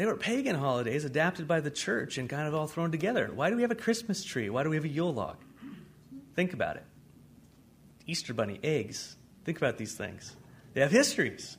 they 0.00 0.06
were 0.06 0.16
pagan 0.16 0.56
holidays 0.56 1.04
adapted 1.04 1.46
by 1.46 1.60
the 1.60 1.70
church 1.70 2.16
and 2.16 2.26
kind 2.26 2.48
of 2.48 2.54
all 2.54 2.66
thrown 2.66 2.90
together. 2.90 3.30
Why 3.34 3.50
do 3.50 3.56
we 3.56 3.60
have 3.60 3.70
a 3.70 3.74
Christmas 3.74 4.24
tree? 4.24 4.48
Why 4.48 4.62
do 4.62 4.70
we 4.70 4.76
have 4.76 4.86
a 4.86 4.88
Yule 4.88 5.12
log? 5.12 5.36
Think 6.34 6.54
about 6.54 6.76
it. 6.76 6.84
Easter 8.06 8.32
bunny, 8.32 8.58
eggs. 8.62 9.18
Think 9.44 9.58
about 9.58 9.76
these 9.76 9.92
things. 9.92 10.34
They 10.72 10.80
have 10.80 10.90
histories. 10.90 11.58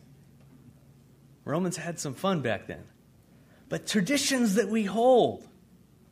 Romans 1.45 1.77
had 1.77 1.99
some 1.99 2.15
fun 2.15 2.41
back 2.41 2.65
then. 2.65 2.83
but 3.69 3.85
traditions 3.85 4.55
that 4.55 4.69
we 4.69 4.85
hold, 4.85 5.47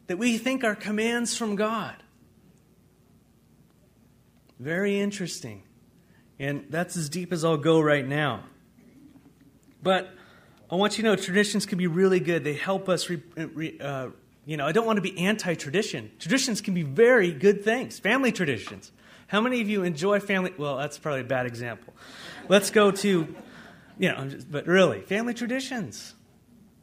that 0.05 0.17
we 0.17 0.37
think 0.37 0.63
are 0.63 0.75
commands 0.75 1.35
from 1.35 1.55
God. 1.55 1.95
Very 4.59 4.99
interesting. 4.99 5.63
And 6.37 6.67
that's 6.69 6.95
as 6.95 7.09
deep 7.09 7.33
as 7.33 7.43
I'll 7.43 7.57
go 7.57 7.81
right 7.81 8.07
now. 8.07 8.43
But 9.81 10.13
I 10.71 10.75
want 10.75 10.97
you 10.97 11.03
to 11.03 11.09
know 11.09 11.15
traditions 11.15 11.65
can 11.65 11.77
be 11.77 11.87
really 11.87 12.19
good. 12.19 12.43
They 12.43 12.53
help 12.53 12.89
us, 12.89 13.09
re, 13.09 13.21
re, 13.35 13.79
uh, 13.79 14.09
you 14.45 14.55
know, 14.55 14.67
I 14.67 14.71
don't 14.71 14.85
want 14.85 14.97
to 14.97 15.01
be 15.01 15.17
anti 15.17 15.55
tradition. 15.55 16.11
Traditions 16.19 16.61
can 16.61 16.73
be 16.73 16.83
very 16.83 17.31
good 17.31 17.63
things, 17.63 17.97
family 17.97 18.31
traditions. 18.31 18.91
How 19.27 19.41
many 19.41 19.61
of 19.61 19.69
you 19.69 19.83
enjoy 19.83 20.19
family? 20.19 20.53
Well, 20.57 20.77
that's 20.77 20.97
probably 20.97 21.21
a 21.21 21.25
bad 21.25 21.45
example. 21.45 21.93
Let's 22.47 22.69
go 22.69 22.91
to, 22.91 23.35
you 23.97 24.09
know, 24.09 24.29
but 24.49 24.67
really, 24.67 25.01
family 25.01 25.33
traditions. 25.33 26.13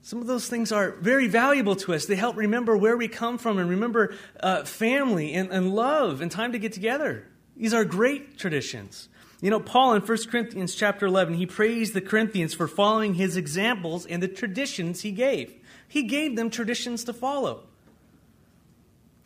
Some 0.03 0.21
of 0.21 0.29
those 0.29 0.49
things 0.49 0.71
are 0.71 0.93
very 0.93 1.27
valuable 1.27 1.75
to 1.77 1.95
us. 1.95 2.07
They 2.07 2.15
help 2.15 2.37
remember 2.37 2.77
where 2.77 2.97
we 2.97 3.09
come 3.09 3.39
from 3.39 3.59
and 3.59 3.69
remember 3.69 4.15
uh, 4.39 4.63
family 4.63 5.33
and, 5.35 5.51
and 5.51 5.75
love 5.75 6.21
and 6.21 6.31
time 6.31 6.53
to 6.53 6.59
get 6.61 6.73
together. 6.73 7.27
These 7.57 7.75
are 7.75 7.85
great 7.85 8.39
traditions. 8.39 9.09
You 9.41 9.51
know, 9.51 9.61
Paul 9.61 9.95
in 9.95 10.03
1 10.03 10.19
Corinthians 10.31 10.75
chapter 10.75 11.07
11, 11.07 11.35
he 11.35 11.47
praised 11.47 11.93
the 11.93 12.01
Corinthians 12.01 12.55
for 12.55 12.67
following 12.67 13.15
his 13.15 13.37
examples 13.37 14.07
and 14.07 14.23
the 14.23 14.29
traditions 14.29 15.03
he 15.03 15.13
gave. 15.13 15.55
He 15.89 16.05
gave 16.05 16.37
them 16.37 16.51
traditions 16.51 17.05
to 17.05 17.13
follow. 17.13 17.65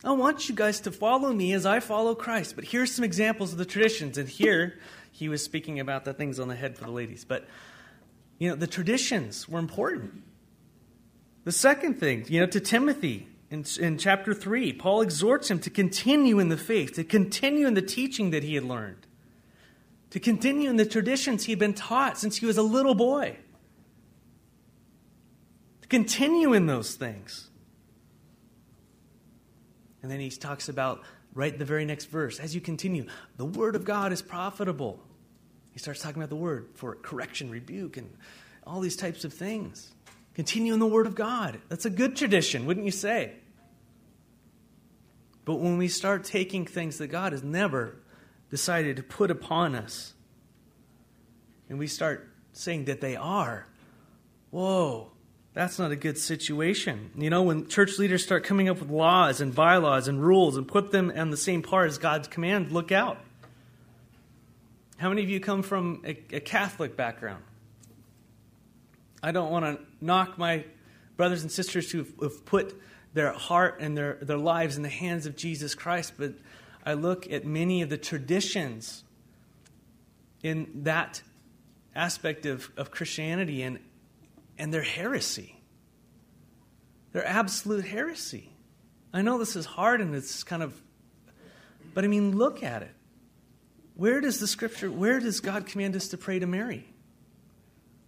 I 0.03 0.11
want 0.11 0.49
you 0.49 0.55
guys 0.55 0.79
to 0.81 0.91
follow 0.91 1.31
me 1.31 1.53
as 1.53 1.65
I 1.65 1.79
follow 1.79 2.15
Christ. 2.15 2.55
But 2.55 2.65
here's 2.65 2.93
some 2.93 3.05
examples 3.05 3.51
of 3.51 3.57
the 3.57 3.65
traditions. 3.65 4.17
And 4.17 4.27
here, 4.27 4.79
he 5.11 5.29
was 5.29 5.43
speaking 5.43 5.79
about 5.79 6.05
the 6.05 6.13
things 6.13 6.39
on 6.39 6.47
the 6.47 6.55
head 6.55 6.77
for 6.77 6.85
the 6.85 6.91
ladies. 6.91 7.23
But, 7.23 7.47
you 8.39 8.49
know, 8.49 8.55
the 8.55 8.67
traditions 8.67 9.47
were 9.47 9.59
important. 9.59 10.23
The 11.43 11.51
second 11.51 11.99
thing, 11.99 12.25
you 12.27 12.39
know, 12.39 12.47
to 12.47 12.59
Timothy, 12.59 13.27
in, 13.49 13.65
in 13.79 13.97
chapter 13.97 14.33
3, 14.33 14.73
Paul 14.73 15.01
exhorts 15.01 15.51
him 15.51 15.59
to 15.59 15.69
continue 15.69 16.39
in 16.39 16.49
the 16.49 16.57
faith, 16.57 16.93
to 16.93 17.03
continue 17.03 17.67
in 17.67 17.75
the 17.75 17.81
teaching 17.81 18.31
that 18.31 18.43
he 18.43 18.55
had 18.55 18.63
learned, 18.63 19.05
to 20.11 20.19
continue 20.19 20.69
in 20.69 20.77
the 20.77 20.85
traditions 20.85 21.45
he 21.45 21.51
had 21.51 21.59
been 21.59 21.73
taught 21.73 22.17
since 22.17 22.37
he 22.37 22.45
was 22.45 22.57
a 22.57 22.63
little 22.63 22.95
boy, 22.95 23.37
to 25.81 25.87
continue 25.87 26.53
in 26.53 26.67
those 26.67 26.95
things. 26.95 27.49
And 30.01 30.11
then 30.11 30.19
he 30.19 30.29
talks 30.29 30.69
about, 30.69 31.01
right 31.33 31.57
the 31.57 31.65
very 31.65 31.85
next 31.85 32.05
verse, 32.05 32.39
as 32.39 32.55
you 32.55 32.61
continue, 32.61 33.05
the 33.37 33.45
word 33.45 33.75
of 33.75 33.83
God 33.83 34.11
is 34.11 34.21
profitable. 34.21 34.99
He 35.71 35.79
starts 35.79 36.01
talking 36.01 36.21
about 36.21 36.29
the 36.29 36.35
word 36.35 36.69
for 36.75 36.95
correction, 36.95 37.49
rebuke, 37.49 37.97
and 37.97 38.09
all 38.65 38.79
these 38.79 38.95
types 38.95 39.23
of 39.23 39.33
things. 39.33 39.91
Continue 40.33 40.73
in 40.73 40.79
the 40.79 40.87
Word 40.87 41.07
of 41.07 41.15
God. 41.15 41.59
That's 41.67 41.85
a 41.85 41.89
good 41.89 42.15
tradition, 42.15 42.65
wouldn't 42.65 42.85
you 42.85 42.91
say? 42.91 43.33
But 45.43 45.55
when 45.55 45.77
we 45.77 45.87
start 45.87 46.23
taking 46.23 46.65
things 46.65 46.97
that 46.99 47.07
God 47.07 47.33
has 47.33 47.43
never 47.43 47.97
decided 48.51 48.97
to 48.97 49.03
put 49.03 49.31
upon 49.31 49.73
us, 49.73 50.13
and 51.69 51.79
we 51.79 51.87
start 51.87 52.29
saying 52.53 52.85
that 52.85 53.01
they 53.01 53.15
are, 53.15 53.65
whoa, 54.51 55.09
that's 55.53 55.79
not 55.79 55.91
a 55.91 55.95
good 55.95 56.17
situation. 56.17 57.11
You 57.17 57.29
know, 57.29 57.43
when 57.43 57.67
church 57.67 57.97
leaders 57.97 58.23
start 58.23 58.43
coming 58.43 58.69
up 58.69 58.79
with 58.79 58.89
laws 58.89 59.41
and 59.41 59.55
bylaws 59.55 60.07
and 60.07 60.21
rules 60.21 60.57
and 60.57 60.67
put 60.67 60.91
them 60.91 61.11
on 61.15 61.31
the 61.31 61.37
same 61.37 61.61
par 61.61 61.85
as 61.85 61.97
God's 61.97 62.27
command, 62.27 62.71
look 62.71 62.91
out. 62.91 63.17
How 64.97 65.09
many 65.09 65.23
of 65.23 65.29
you 65.29 65.39
come 65.39 65.63
from 65.63 66.03
a, 66.05 66.11
a 66.31 66.39
Catholic 66.39 66.95
background? 66.95 67.43
I 69.23 69.31
don't 69.31 69.51
want 69.51 69.65
to 69.65 69.79
knock 69.99 70.37
my 70.37 70.65
brothers 71.17 71.41
and 71.41 71.51
sisters 71.51 71.91
who 71.91 72.05
have 72.21 72.45
put 72.45 72.79
their 73.13 73.31
heart 73.33 73.79
and 73.79 73.97
their, 73.97 74.17
their 74.21 74.37
lives 74.37 74.77
in 74.77 74.83
the 74.83 74.89
hands 74.89 75.25
of 75.25 75.35
Jesus 75.35 75.75
Christ, 75.75 76.13
but 76.17 76.33
I 76.85 76.93
look 76.93 77.31
at 77.31 77.45
many 77.45 77.81
of 77.81 77.89
the 77.89 77.97
traditions 77.97 79.03
in 80.43 80.83
that 80.83 81.21
aspect 81.95 82.45
of, 82.45 82.71
of 82.77 82.91
Christianity 82.91 83.61
and, 83.61 83.79
and 84.57 84.73
their 84.73 84.81
heresy. 84.81 85.61
They're 87.11 87.27
absolute 87.27 87.85
heresy. 87.85 88.51
I 89.13 89.21
know 89.21 89.37
this 89.37 89.55
is 89.55 89.65
hard 89.65 90.01
and 90.01 90.15
it's 90.15 90.43
kind 90.43 90.63
of, 90.63 90.79
but 91.93 92.03
I 92.03 92.07
mean, 92.07 92.37
look 92.37 92.63
at 92.63 92.81
it. 92.81 92.95
Where 93.95 94.21
does 94.21 94.39
the 94.39 94.47
scripture, 94.47 94.89
where 94.89 95.19
does 95.19 95.41
God 95.41 95.65
command 95.65 95.95
us 95.95 96.07
to 96.09 96.17
pray 96.17 96.39
to 96.39 96.47
Mary? 96.47 96.91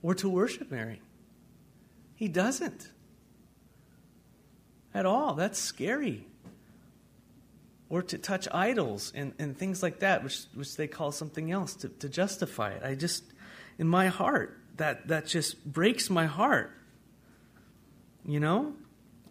or 0.04 0.14
to 0.14 0.30
worship 0.30 0.70
Mary. 0.70 1.02
He 2.14 2.28
doesn't. 2.28 2.90
At 4.94 5.08
all. 5.08 5.34
That's 5.34 5.58
scary. 5.58 6.28
Or 7.90 8.02
to 8.02 8.18
touch 8.18 8.48
idols 8.52 9.12
and, 9.14 9.34
and 9.38 9.58
things 9.58 9.84
like 9.84 10.00
that, 10.00 10.24
which, 10.24 10.46
which 10.56 10.76
they 10.78 10.88
call 10.88 11.12
something 11.12 11.52
else 11.52 11.76
to, 11.76 11.90
to 11.90 12.10
justify 12.10 12.72
it. 12.72 12.84
I 12.84 12.96
just, 12.96 13.24
in 13.78 13.88
my 13.88 14.08
heart, 14.08 14.58
that, 14.78 15.08
that 15.10 15.28
just 15.28 15.64
breaks 15.66 16.10
my 16.10 16.26
heart. 16.26 16.72
You 18.26 18.40
know? 18.40 18.74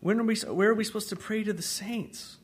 When 0.00 0.20
are 0.20 0.24
we, 0.24 0.36
where 0.36 0.70
are 0.70 0.74
we 0.74 0.84
supposed 0.84 1.08
to 1.08 1.16
pray 1.16 1.42
to 1.44 1.52
the 1.52 1.62
saints? 1.62 2.36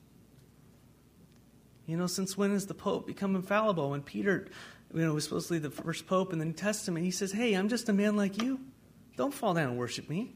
You 1.87 1.97
know, 1.97 2.07
since 2.07 2.37
when 2.37 2.53
has 2.53 2.67
the 2.67 2.75
Pope 2.75 3.07
become 3.07 3.37
infallible? 3.37 3.91
When 3.91 4.03
Peter 4.03 4.49
you 4.95 5.05
know, 5.05 5.15
was 5.15 5.25
supposedly 5.25 5.59
the 5.59 5.71
first 5.71 6.07
pope 6.07 6.33
in 6.33 6.39
the 6.39 6.45
New 6.45 6.53
Testament. 6.53 7.05
He 7.05 7.11
says, 7.11 7.33
Hey, 7.33 7.55
I'm 7.55 7.69
just 7.69 7.89
a 7.89 7.93
man 7.93 8.17
like 8.17 8.43
you. 8.43 8.61
Don't 9.17 9.35
fall 9.35 9.55
down 9.55 9.71
and 9.71 9.79
worship 9.79 10.09
me. 10.09 10.35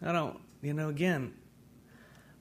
I 0.00 0.12
don't, 0.12 0.40
you 0.62 0.74
know, 0.74 0.88
again, 0.88 1.34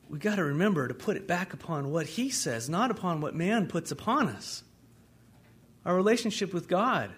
we 0.09 0.19
got 0.19 0.35
to 0.35 0.43
remember 0.43 0.87
to 0.87 0.93
put 0.93 1.17
it 1.17 1.27
back 1.27 1.53
upon 1.53 1.91
what 1.91 2.07
he 2.07 2.29
says, 2.29 2.69
not 2.69 2.91
upon 2.91 3.21
what 3.21 3.35
man 3.35 3.67
puts 3.67 3.91
upon 3.91 4.29
us. 4.29 4.63
Our 5.85 5.95
relationship 5.95 6.53
with 6.53 6.67
God. 6.67 7.11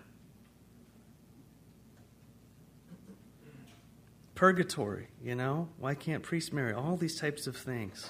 Purgatory, 4.36 5.08
you 5.24 5.36
know? 5.36 5.70
Why 5.78 5.96
can't 5.96 6.24
priests 6.24 6.54
marry? 6.54 6.74
All 6.74 6.96
these 6.96 7.20
types 7.20 7.46
of 7.46 7.56
things. 7.56 8.10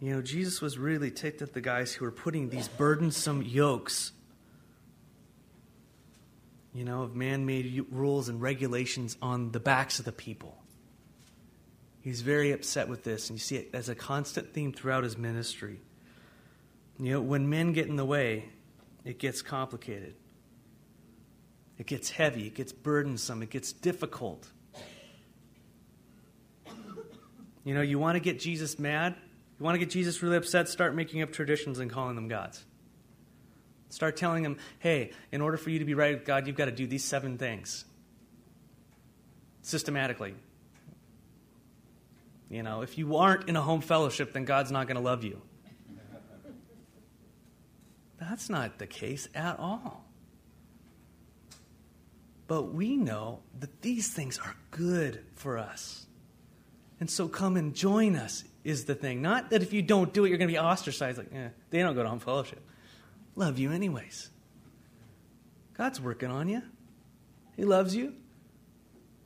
You 0.00 0.14
know, 0.14 0.22
Jesus 0.22 0.60
was 0.60 0.78
really 0.78 1.10
ticked 1.10 1.42
at 1.42 1.54
the 1.54 1.60
guys 1.60 1.92
who 1.92 2.04
were 2.04 2.12
putting 2.12 2.50
these 2.50 2.68
burdensome 2.68 3.42
yokes, 3.42 4.12
you 6.72 6.84
know, 6.84 7.02
of 7.02 7.16
man 7.16 7.46
made 7.46 7.84
rules 7.90 8.28
and 8.28 8.40
regulations 8.40 9.16
on 9.20 9.50
the 9.50 9.58
backs 9.58 9.98
of 9.98 10.04
the 10.04 10.12
people. 10.12 10.56
He's 12.08 12.22
very 12.22 12.52
upset 12.52 12.88
with 12.88 13.04
this, 13.04 13.28
and 13.28 13.38
you 13.38 13.40
see 13.42 13.56
it 13.56 13.68
as 13.74 13.90
a 13.90 13.94
constant 13.94 14.54
theme 14.54 14.72
throughout 14.72 15.04
his 15.04 15.18
ministry. 15.18 15.78
You 16.98 17.12
know, 17.12 17.20
when 17.20 17.50
men 17.50 17.74
get 17.74 17.86
in 17.86 17.96
the 17.96 18.04
way, 18.06 18.48
it 19.04 19.18
gets 19.18 19.42
complicated. 19.42 20.14
It 21.76 21.86
gets 21.86 22.08
heavy, 22.08 22.46
it 22.46 22.54
gets 22.54 22.72
burdensome, 22.72 23.42
it 23.42 23.50
gets 23.50 23.74
difficult. 23.74 24.50
You 27.62 27.74
know, 27.74 27.82
you 27.82 27.98
want 27.98 28.16
to 28.16 28.20
get 28.20 28.40
Jesus 28.40 28.78
mad? 28.78 29.14
You 29.58 29.64
want 29.64 29.74
to 29.74 29.78
get 29.78 29.90
Jesus 29.90 30.22
really 30.22 30.38
upset? 30.38 30.70
Start 30.70 30.94
making 30.94 31.20
up 31.20 31.30
traditions 31.30 31.78
and 31.78 31.90
calling 31.90 32.14
them 32.14 32.28
gods. 32.28 32.64
Start 33.90 34.16
telling 34.16 34.46
him, 34.46 34.56
hey, 34.78 35.10
in 35.30 35.42
order 35.42 35.58
for 35.58 35.68
you 35.68 35.78
to 35.78 35.84
be 35.84 35.92
right 35.92 36.14
with 36.14 36.24
God, 36.24 36.46
you've 36.46 36.56
got 36.56 36.64
to 36.64 36.72
do 36.72 36.86
these 36.86 37.04
seven 37.04 37.36
things 37.36 37.84
systematically. 39.60 40.36
You 42.50 42.62
know, 42.62 42.82
if 42.82 42.96
you 42.96 43.16
aren't 43.16 43.48
in 43.48 43.56
a 43.56 43.62
home 43.62 43.80
fellowship, 43.80 44.32
then 44.32 44.44
God's 44.44 44.70
not 44.70 44.86
going 44.86 44.96
to 44.96 45.02
love 45.02 45.24
you. 45.24 45.42
That's 48.18 48.48
not 48.48 48.78
the 48.78 48.86
case 48.86 49.28
at 49.34 49.58
all. 49.58 50.04
But 52.46 52.74
we 52.74 52.96
know 52.96 53.40
that 53.60 53.82
these 53.82 54.08
things 54.08 54.38
are 54.38 54.56
good 54.70 55.24
for 55.34 55.58
us. 55.58 56.06
And 56.98 57.08
so 57.08 57.28
come 57.28 57.56
and 57.56 57.74
join 57.74 58.16
us 58.16 58.42
is 58.64 58.86
the 58.86 58.94
thing. 58.94 59.22
Not 59.22 59.50
that 59.50 59.62
if 59.62 59.72
you 59.72 59.82
don't 59.82 60.12
do 60.12 60.24
it, 60.24 60.30
you're 60.30 60.38
going 60.38 60.48
to 60.48 60.52
be 60.52 60.58
ostracized. 60.58 61.18
Like, 61.18 61.32
eh, 61.32 61.48
they 61.70 61.80
don't 61.80 61.94
go 61.94 62.02
to 62.02 62.08
home 62.08 62.18
fellowship. 62.18 62.60
Love 63.36 63.58
you 63.58 63.70
anyways. 63.70 64.30
God's 65.74 66.00
working 66.00 66.30
on 66.30 66.48
you. 66.48 66.62
He 67.56 67.64
loves 67.64 67.94
you. 67.94 68.14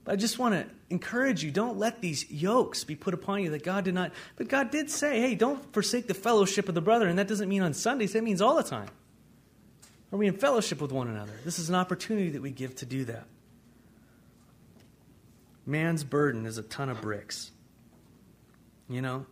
But 0.05 0.13
I 0.13 0.17
just 0.17 0.39
want 0.39 0.55
to 0.55 0.67
encourage 0.93 1.43
you 1.43 1.51
don't 1.51 1.79
let 1.79 2.01
these 2.01 2.31
yokes 2.31 2.85
be 2.85 2.95
put 2.95 3.15
upon 3.15 3.43
you 3.43 3.51
that 3.51 3.65
God 3.65 3.85
did 3.85 3.95
not. 3.95 4.13
But 4.37 4.49
God 4.49 4.71
did 4.71 4.91
say, 4.91 5.21
hey, 5.21 5.35
don't 5.35 5.73
forsake 5.73 6.07
the 6.07 6.15
fellowship 6.15 6.69
of 6.69 6.75
the 6.75 6.81
brother. 6.81 7.09
And 7.09 7.19
that 7.19 7.27
doesn't 7.27 7.49
mean 7.49 7.63
on 7.63 7.75
Sundays, 7.75 8.13
that 8.13 8.23
means 8.23 8.41
all 8.41 8.55
the 8.55 8.63
time. 8.63 8.89
Are 10.13 10.19
we 10.19 10.27
in 10.27 10.37
fellowship 10.37 10.81
with 10.81 10.93
one 10.93 11.09
another? 11.09 11.33
This 11.45 11.59
is 11.59 11.71
an 11.71 11.75
opportunity 11.75 12.31
that 12.31 12.43
we 12.43 12.51
give 12.51 12.77
to 12.77 12.87
do 12.87 13.07
that. 13.07 13.25
Man's 15.65 16.05
burden 16.05 16.45
is 16.45 16.59
a 16.59 16.63
ton 16.63 16.91
of 16.91 17.01
bricks. 17.01 17.51
You 18.89 19.01
know? 19.01 19.27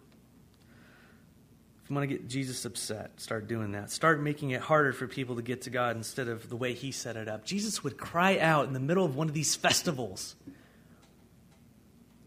If 1.85 1.90
you 1.90 1.97
want 1.97 2.09
to 2.09 2.17
get 2.17 2.29
Jesus 2.29 2.64
upset, 2.64 3.21
start 3.21 3.47
doing 3.47 3.73
that. 3.73 3.90
Start 3.90 4.23
making 4.23 4.50
it 4.50 4.62
harder 4.62 4.93
for 4.95 5.07
people 5.07 5.37
to 5.37 5.43
get 5.43 5.62
to 5.62 5.71
God 5.71 5.97
instead 5.97 6.29
of 6.29 6.49
the 6.49 6.57
way 6.57 6.73
He 6.73 6.93
set 6.93 7.17
it 7.17 7.29
up. 7.29 7.45
Jesus 7.45 7.85
would 7.85 7.99
cry 7.99 8.38
out 8.38 8.67
in 8.67 8.73
the 8.73 8.81
middle 8.81 9.05
of 9.05 9.17
one 9.17 9.29
of 9.29 9.35
these 9.35 9.55
festivals. 9.55 10.37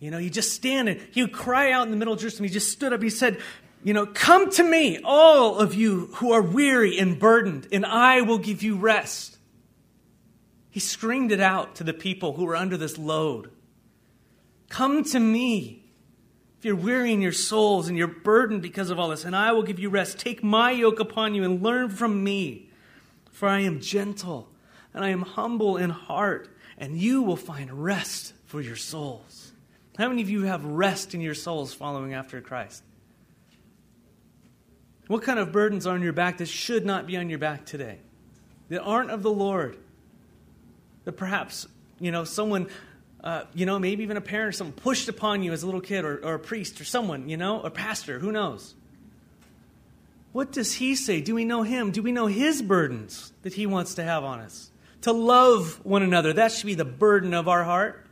You 0.03 0.11
know, 0.11 0.17
he 0.17 0.29
just 0.29 0.51
stand 0.51 0.89
and 0.89 0.99
he 1.11 1.21
would 1.21 1.31
cry 1.31 1.71
out 1.71 1.85
in 1.85 1.91
the 1.91 1.95
middle 1.95 2.13
of 2.13 2.19
Jerusalem. 2.19 2.43
He 2.43 2.53
just 2.53 2.73
stood 2.73 2.91
up. 2.91 3.01
He 3.01 3.09
said, 3.09 3.39
You 3.85 3.93
know, 3.93 4.05
come 4.05 4.51
to 4.51 4.61
me, 4.61 4.99
all 5.01 5.57
of 5.57 5.75
you 5.75 6.07
who 6.15 6.33
are 6.33 6.41
weary 6.41 6.99
and 6.99 7.17
burdened, 7.17 7.69
and 7.71 7.85
I 7.85 8.19
will 8.19 8.37
give 8.37 8.61
you 8.61 8.75
rest. 8.75 9.37
He 10.69 10.81
screamed 10.81 11.31
it 11.31 11.39
out 11.39 11.75
to 11.75 11.85
the 11.85 11.93
people 11.93 12.33
who 12.33 12.43
were 12.43 12.55
under 12.57 12.75
this 12.75 12.97
load. 12.97 13.49
Come 14.67 15.05
to 15.05 15.21
me. 15.21 15.85
If 16.59 16.65
you're 16.65 16.75
weary 16.75 17.13
in 17.13 17.21
your 17.21 17.31
souls 17.31 17.87
and 17.87 17.97
you're 17.97 18.07
burdened 18.07 18.61
because 18.61 18.89
of 18.89 18.99
all 18.99 19.07
this, 19.07 19.23
and 19.23 19.33
I 19.33 19.53
will 19.53 19.63
give 19.63 19.79
you 19.79 19.89
rest. 19.89 20.19
Take 20.19 20.43
my 20.43 20.71
yoke 20.71 20.99
upon 20.99 21.33
you 21.33 21.45
and 21.45 21.63
learn 21.63 21.89
from 21.89 22.25
me. 22.25 22.69
For 23.31 23.47
I 23.47 23.61
am 23.61 23.79
gentle 23.79 24.49
and 24.93 25.05
I 25.05 25.09
am 25.09 25.21
humble 25.21 25.77
in 25.77 25.91
heart, 25.91 26.49
and 26.77 26.97
you 26.97 27.21
will 27.21 27.37
find 27.37 27.71
rest 27.71 28.33
for 28.45 28.59
your 28.59 28.75
souls. 28.75 29.42
How 29.97 30.09
many 30.09 30.21
of 30.21 30.29
you 30.29 30.43
have 30.43 30.65
rest 30.65 31.13
in 31.13 31.21
your 31.21 31.35
souls 31.35 31.73
following 31.73 32.13
after 32.13 32.41
Christ? 32.41 32.83
What 35.07 35.23
kind 35.23 35.37
of 35.37 35.51
burdens 35.51 35.85
are 35.85 35.93
on 35.93 36.01
your 36.01 36.13
back 36.13 36.37
that 36.37 36.47
should 36.47 36.85
not 36.85 37.05
be 37.05 37.17
on 37.17 37.29
your 37.29 37.39
back 37.39 37.65
today? 37.65 37.99
That 38.69 38.81
aren't 38.81 39.11
of 39.11 39.21
the 39.21 39.31
Lord? 39.31 39.77
That 41.03 41.13
perhaps, 41.13 41.67
you 41.99 42.11
know, 42.11 42.23
someone 42.23 42.69
uh, 43.23 43.45
you 43.53 43.65
know, 43.65 43.79
maybe 43.79 44.03
even 44.03 44.17
a 44.17 44.21
parent 44.21 44.49
or 44.49 44.51
someone 44.51 44.73
pushed 44.73 45.07
upon 45.07 45.43
you 45.43 45.53
as 45.53 45.63
a 45.63 45.65
little 45.65 45.81
kid, 45.81 46.03
or, 46.03 46.17
or 46.25 46.33
a 46.35 46.39
priest, 46.39 46.81
or 46.81 46.83
someone, 46.83 47.29
you 47.29 47.37
know, 47.37 47.61
a 47.61 47.69
pastor, 47.69 48.19
who 48.19 48.31
knows? 48.31 48.75
What 50.33 50.51
does 50.51 50.73
he 50.73 50.95
say? 50.95 51.21
Do 51.21 51.35
we 51.35 51.45
know 51.45 51.63
him? 51.63 51.91
Do 51.91 52.01
we 52.01 52.11
know 52.11 52.27
his 52.27 52.61
burdens 52.61 53.31
that 53.43 53.53
he 53.53 53.65
wants 53.65 53.95
to 53.95 54.03
have 54.03 54.23
on 54.23 54.39
us? 54.39 54.71
To 55.01 55.13
love 55.13 55.79
one 55.85 56.03
another. 56.03 56.33
That 56.33 56.51
should 56.51 56.65
be 56.65 56.75
the 56.75 56.85
burden 56.85 57.33
of 57.33 57.47
our 57.47 57.63
heart. 57.63 58.02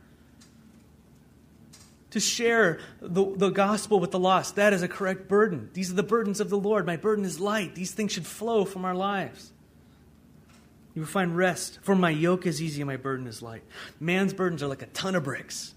To 2.12 2.20
share 2.20 2.78
the, 3.00 3.24
the 3.36 3.50
gospel 3.50 4.00
with 4.00 4.10
the 4.10 4.18
lost. 4.18 4.56
That 4.56 4.72
is 4.72 4.82
a 4.82 4.88
correct 4.88 5.28
burden. 5.28 5.70
These 5.72 5.90
are 5.90 5.94
the 5.94 6.02
burdens 6.02 6.40
of 6.40 6.50
the 6.50 6.58
Lord. 6.58 6.86
My 6.86 6.96
burden 6.96 7.24
is 7.24 7.40
light. 7.40 7.74
These 7.74 7.92
things 7.92 8.12
should 8.12 8.26
flow 8.26 8.64
from 8.64 8.84
our 8.84 8.94
lives. 8.94 9.52
You 10.94 11.02
will 11.02 11.08
find 11.08 11.36
rest, 11.36 11.78
for 11.82 11.94
my 11.94 12.10
yoke 12.10 12.46
is 12.46 12.60
easy 12.60 12.82
and 12.82 12.86
my 12.86 12.98
burden 12.98 13.26
is 13.26 13.40
light. 13.40 13.62
Man's 13.98 14.34
burdens 14.34 14.62
are 14.62 14.66
like 14.66 14.82
a 14.82 14.86
ton 14.86 15.14
of 15.14 15.24
bricks. 15.24 15.74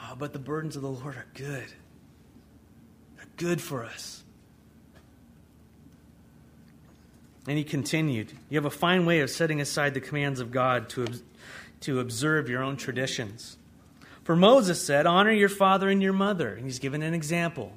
Oh, 0.00 0.14
but 0.16 0.32
the 0.32 0.38
burdens 0.38 0.76
of 0.76 0.82
the 0.82 0.90
Lord 0.90 1.16
are 1.16 1.26
good. 1.34 1.66
They're 3.16 3.26
good 3.36 3.60
for 3.60 3.84
us. 3.84 4.22
And 7.48 7.58
he 7.58 7.64
continued 7.64 8.32
You 8.48 8.56
have 8.56 8.66
a 8.66 8.70
fine 8.70 9.04
way 9.04 9.18
of 9.18 9.30
setting 9.30 9.60
aside 9.60 9.94
the 9.94 10.00
commands 10.00 10.38
of 10.38 10.52
God 10.52 10.88
to, 10.90 11.08
to 11.80 11.98
observe 11.98 12.48
your 12.48 12.62
own 12.62 12.76
traditions. 12.76 13.56
For 14.24 14.36
Moses 14.36 14.84
said, 14.84 15.06
Honor 15.06 15.32
your 15.32 15.48
father 15.48 15.88
and 15.88 16.02
your 16.02 16.12
mother. 16.12 16.54
And 16.54 16.64
he's 16.64 16.78
given 16.78 17.02
an 17.02 17.14
example 17.14 17.72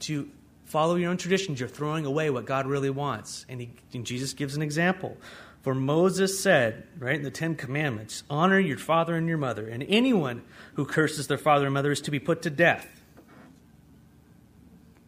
to 0.00 0.28
follow 0.70 0.94
your 0.94 1.10
own 1.10 1.16
traditions, 1.16 1.58
you're 1.58 1.68
throwing 1.68 2.06
away 2.06 2.30
what 2.30 2.46
God 2.46 2.66
really 2.66 2.90
wants. 2.90 3.44
And, 3.48 3.60
he, 3.60 3.70
and 3.92 4.06
Jesus 4.06 4.32
gives 4.32 4.56
an 4.56 4.62
example. 4.62 5.16
For 5.62 5.74
Moses 5.74 6.40
said, 6.40 6.86
right, 6.98 7.16
in 7.16 7.22
the 7.22 7.30
Ten 7.30 7.54
Commandments, 7.54 8.22
honor 8.30 8.58
your 8.58 8.78
father 8.78 9.14
and 9.14 9.28
your 9.28 9.36
mother, 9.36 9.68
and 9.68 9.84
anyone 9.88 10.42
who 10.74 10.86
curses 10.86 11.26
their 11.26 11.38
father 11.38 11.66
and 11.66 11.74
mother 11.74 11.90
is 11.90 12.00
to 12.02 12.10
be 12.10 12.18
put 12.18 12.42
to 12.42 12.50
death. 12.50 12.88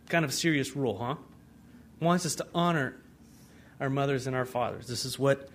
Kind 0.08 0.24
of 0.24 0.30
a 0.30 0.34
serious 0.34 0.76
rule, 0.76 0.98
huh? 0.98 1.14
Wants 2.00 2.26
us 2.26 2.34
to 2.34 2.46
honor 2.54 2.96
our 3.80 3.88
mothers 3.88 4.26
and 4.26 4.36
our 4.36 4.44
fathers. 4.44 4.88
This 4.88 5.04
is 5.06 5.18
what, 5.18 5.48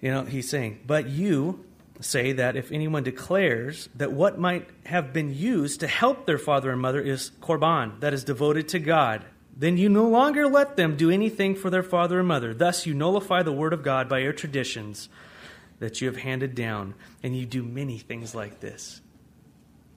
you 0.00 0.10
know, 0.10 0.24
he's 0.24 0.48
saying. 0.48 0.80
But 0.86 1.08
you, 1.08 1.64
say 2.00 2.32
that 2.32 2.56
if 2.56 2.72
anyone 2.72 3.02
declares 3.02 3.88
that 3.94 4.12
what 4.12 4.38
might 4.38 4.68
have 4.86 5.12
been 5.12 5.34
used 5.34 5.80
to 5.80 5.86
help 5.86 6.26
their 6.26 6.38
father 6.38 6.70
and 6.70 6.80
mother 6.80 7.00
is 7.00 7.30
korban, 7.40 8.00
that 8.00 8.12
is 8.12 8.24
devoted 8.24 8.68
to 8.68 8.78
God, 8.78 9.24
then 9.56 9.76
you 9.76 9.88
no 9.88 10.08
longer 10.08 10.48
let 10.48 10.76
them 10.76 10.96
do 10.96 11.10
anything 11.10 11.54
for 11.54 11.70
their 11.70 11.82
father 11.82 12.18
and 12.18 12.28
mother. 12.28 12.52
Thus, 12.52 12.86
you 12.86 12.94
nullify 12.94 13.42
the 13.42 13.52
word 13.52 13.72
of 13.72 13.84
God 13.84 14.08
by 14.08 14.18
your 14.18 14.32
traditions 14.32 15.08
that 15.78 16.00
you 16.00 16.08
have 16.08 16.16
handed 16.16 16.54
down, 16.54 16.94
and 17.22 17.36
you 17.36 17.46
do 17.46 17.62
many 17.62 17.98
things 17.98 18.34
like 18.34 18.60
this. 18.60 19.00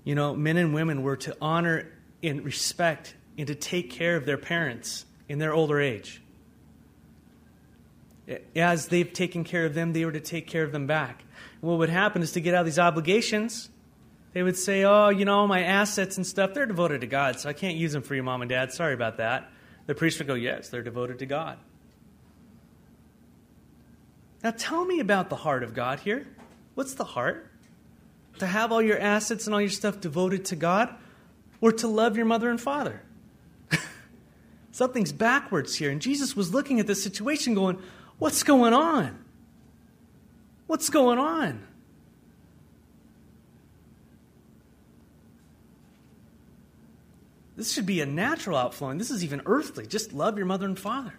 You 0.04 0.16
know, 0.16 0.36
men 0.36 0.58
and 0.58 0.74
women 0.74 1.02
were 1.02 1.18
to 1.18 1.36
honor 1.42 1.92
and 2.22 2.44
respect 2.44 3.16
and 3.38 3.48
to 3.48 3.56
take 3.56 3.90
care 3.92 4.16
of 4.16 4.26
their 4.26 4.38
parents 4.38 5.06
in 5.28 5.40
their 5.40 5.54
older 5.54 5.82
age. 5.82 6.22
As 8.56 8.88
they've 8.88 9.12
taken 9.12 9.44
care 9.44 9.66
of 9.66 9.74
them, 9.74 9.94
they 9.94 10.06
were 10.06 10.12
to 10.12 10.20
take 10.20 10.48
care 10.48 10.64
of 10.64 10.72
them 10.72 10.86
back 10.86 11.24
what 11.62 11.78
would 11.80 11.90
happen 11.90 12.22
is 12.22 12.32
to 12.34 12.42
get 12.42 12.54
out 12.54 12.62
of 12.62 12.66
these 12.66 12.80
obligations, 12.80 13.70
they 14.34 14.44
would 14.44 14.58
say, 14.58 14.84
Oh, 14.84 15.10
you 15.10 15.26
know, 15.26 15.48
my 15.48 15.64
assets 15.64 16.18
and 16.18 16.26
stuff, 16.26 16.54
they're 16.54 16.66
devoted 16.66 17.02
to 17.02 17.08
God, 17.08 17.40
so 17.40 17.50
I 17.50 17.54
can't 17.54 17.76
use 17.76 17.94
them 17.94 18.04
for 18.04 18.16
you, 18.16 18.24
mom 18.24 18.42
and 18.42 18.50
dad. 18.50 18.72
Sorry 18.72 18.94
about 18.94 19.18
that. 19.18 19.50
The 19.88 19.96
priest 19.96 20.20
would 20.20 20.28
go, 20.28 20.36
Yes, 20.36 20.70
they're 20.70 20.84
devoted 20.84 21.20
to 21.20 21.26
God. 21.26 21.58
Now 24.44 24.52
tell 24.52 24.86
me 24.86 25.00
about 25.00 25.30
the 25.30 25.36
heart 25.36 25.64
of 25.64 25.74
God 25.74 26.00
here. 26.00 26.28
What's 26.76 26.94
the 26.94 27.04
heart? 27.04 27.52
To 28.40 28.46
have 28.46 28.72
all 28.72 28.82
your 28.82 29.00
assets 29.00 29.48
and 29.48 29.54
all 29.56 29.62
your 29.62 29.72
stuff 29.72 30.00
devoted 30.00 30.46
to 30.46 30.56
God, 30.56 30.94
or 31.60 31.72
to 31.72 31.88
love 31.88 32.16
your 32.16 32.28
mother 32.28 32.52
and 32.52 32.62
father? 32.62 33.02
Something's 34.72 35.12
backwards 35.12 35.74
here. 35.76 35.90
And 35.90 36.00
Jesus 36.00 36.36
was 36.36 36.54
looking 36.54 36.80
at 36.80 36.86
this 36.86 37.02
situation 37.02 37.56
going, 37.56 37.82
What's 38.20 38.44
going 38.44 38.74
on? 38.74 39.24
What's 40.68 40.90
going 40.90 41.18
on? 41.18 41.66
This 47.56 47.74
should 47.74 47.88
be 47.88 48.02
a 48.02 48.06
natural 48.06 48.56
outflowing. 48.56 49.00
This 49.00 49.10
is 49.10 49.24
even 49.24 49.42
earthly. 49.46 49.88
Just 49.88 50.14
love 50.14 50.38
your 50.38 50.46
mother 50.46 50.68
and 50.68 50.78
father. 50.78 51.14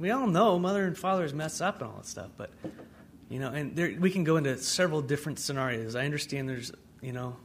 We 0.00 0.10
all 0.10 0.26
know 0.26 0.58
mother 0.58 0.84
and 0.84 0.98
fathers 0.98 1.32
mess 1.32 1.60
up 1.60 1.80
and 1.80 1.90
all 1.90 1.98
that 1.98 2.06
stuff, 2.06 2.30
but 2.36 2.50
you 3.28 3.38
know, 3.38 3.50
and 3.50 3.76
there, 3.76 3.94
we 3.98 4.10
can 4.10 4.24
go 4.24 4.36
into 4.36 4.58
several 4.58 5.00
different 5.00 5.38
scenarios. 5.38 5.94
I 5.94 6.04
understand 6.04 6.48
there's, 6.48 6.72
you 7.00 7.12
know, 7.12 7.36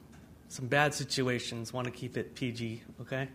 some 0.48 0.68
bad 0.68 0.94
situations. 0.94 1.72
Want 1.72 1.86
to 1.86 1.92
keep 1.92 2.18
it 2.18 2.34
PG, 2.34 2.82
okay? 3.02 3.30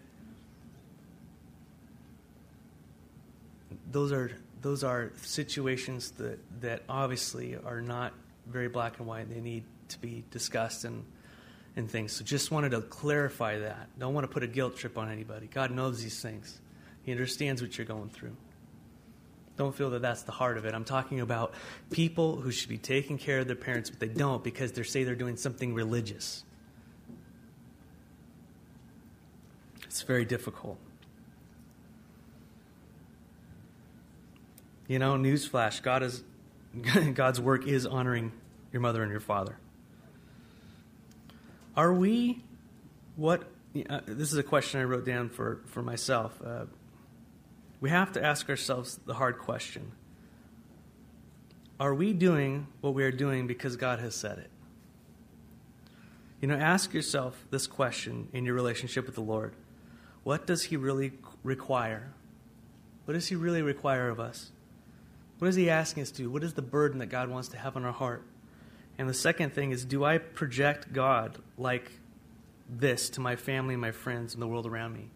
Those 3.92 4.10
are 4.10 4.32
those 4.64 4.82
are 4.82 5.12
situations 5.20 6.12
that, 6.12 6.38
that 6.62 6.82
obviously 6.88 7.54
are 7.66 7.82
not 7.82 8.14
very 8.46 8.66
black 8.66 8.98
and 8.98 9.06
white. 9.06 9.28
They 9.28 9.40
need 9.40 9.64
to 9.88 10.00
be 10.00 10.24
discussed 10.30 10.84
and, 10.84 11.04
and 11.76 11.88
things. 11.90 12.14
So 12.14 12.24
just 12.24 12.50
wanted 12.50 12.70
to 12.70 12.80
clarify 12.80 13.58
that. 13.58 13.90
Don't 13.98 14.14
want 14.14 14.24
to 14.24 14.32
put 14.32 14.42
a 14.42 14.46
guilt 14.46 14.78
trip 14.78 14.96
on 14.96 15.12
anybody. 15.12 15.48
God 15.52 15.70
knows 15.70 16.02
these 16.02 16.20
things, 16.20 16.62
He 17.02 17.12
understands 17.12 17.60
what 17.60 17.76
you're 17.76 17.86
going 17.86 18.08
through. 18.08 18.34
Don't 19.58 19.74
feel 19.74 19.90
that 19.90 20.00
that's 20.00 20.22
the 20.22 20.32
heart 20.32 20.56
of 20.56 20.64
it. 20.64 20.74
I'm 20.74 20.84
talking 20.84 21.20
about 21.20 21.52
people 21.90 22.36
who 22.36 22.50
should 22.50 22.70
be 22.70 22.78
taking 22.78 23.18
care 23.18 23.40
of 23.40 23.46
their 23.46 23.56
parents, 23.56 23.90
but 23.90 24.00
they 24.00 24.08
don't 24.08 24.42
because 24.42 24.72
they 24.72 24.82
say 24.82 25.04
they're 25.04 25.14
doing 25.14 25.36
something 25.36 25.74
religious. 25.74 26.42
It's 29.84 30.00
very 30.00 30.24
difficult. 30.24 30.78
You 34.86 34.98
know, 34.98 35.14
newsflash: 35.14 35.82
God 35.82 36.02
is 36.02 36.22
God's 37.14 37.40
work 37.40 37.66
is 37.66 37.86
honoring 37.86 38.32
your 38.72 38.82
mother 38.82 39.02
and 39.02 39.10
your 39.10 39.20
father. 39.20 39.56
Are 41.76 41.92
we 41.92 42.42
what? 43.16 43.44
Uh, 43.88 44.00
this 44.06 44.30
is 44.30 44.38
a 44.38 44.42
question 44.42 44.80
I 44.80 44.84
wrote 44.84 45.06
down 45.06 45.30
for 45.30 45.60
for 45.66 45.82
myself. 45.82 46.40
Uh, 46.44 46.66
we 47.80 47.90
have 47.90 48.12
to 48.12 48.24
ask 48.24 48.48
ourselves 48.48 49.00
the 49.06 49.14
hard 49.14 49.38
question: 49.38 49.92
Are 51.80 51.94
we 51.94 52.12
doing 52.12 52.66
what 52.82 52.92
we 52.94 53.04
are 53.04 53.12
doing 53.12 53.46
because 53.46 53.76
God 53.76 54.00
has 54.00 54.14
said 54.14 54.38
it? 54.38 54.50
You 56.42 56.48
know, 56.48 56.56
ask 56.56 56.92
yourself 56.92 57.46
this 57.50 57.66
question 57.66 58.28
in 58.34 58.44
your 58.44 58.54
relationship 58.54 59.06
with 59.06 59.14
the 59.14 59.22
Lord: 59.22 59.54
What 60.24 60.46
does 60.46 60.64
He 60.64 60.76
really 60.76 61.12
require? 61.42 62.12
What 63.06 63.14
does 63.14 63.28
He 63.28 63.34
really 63.34 63.62
require 63.62 64.10
of 64.10 64.20
us? 64.20 64.50
What 65.38 65.48
is 65.48 65.56
He 65.56 65.68
asking 65.68 66.02
us 66.02 66.10
to 66.12 66.22
do? 66.22 66.30
What 66.30 66.44
is 66.44 66.54
the 66.54 66.62
burden 66.62 66.98
that 66.98 67.06
God 67.06 67.28
wants 67.28 67.48
to 67.48 67.58
have 67.58 67.76
on 67.76 67.84
our 67.84 67.92
heart? 67.92 68.22
And 68.98 69.08
the 69.08 69.14
second 69.14 69.52
thing 69.52 69.72
is 69.72 69.84
do 69.84 70.04
I 70.04 70.18
project 70.18 70.92
God 70.92 71.38
like 71.58 71.90
this 72.68 73.10
to 73.10 73.20
my 73.20 73.36
family, 73.36 73.74
and 73.74 73.80
my 73.80 73.90
friends, 73.90 74.34
and 74.34 74.42
the 74.42 74.46
world 74.46 74.66
around 74.66 74.94
me? 74.94 75.10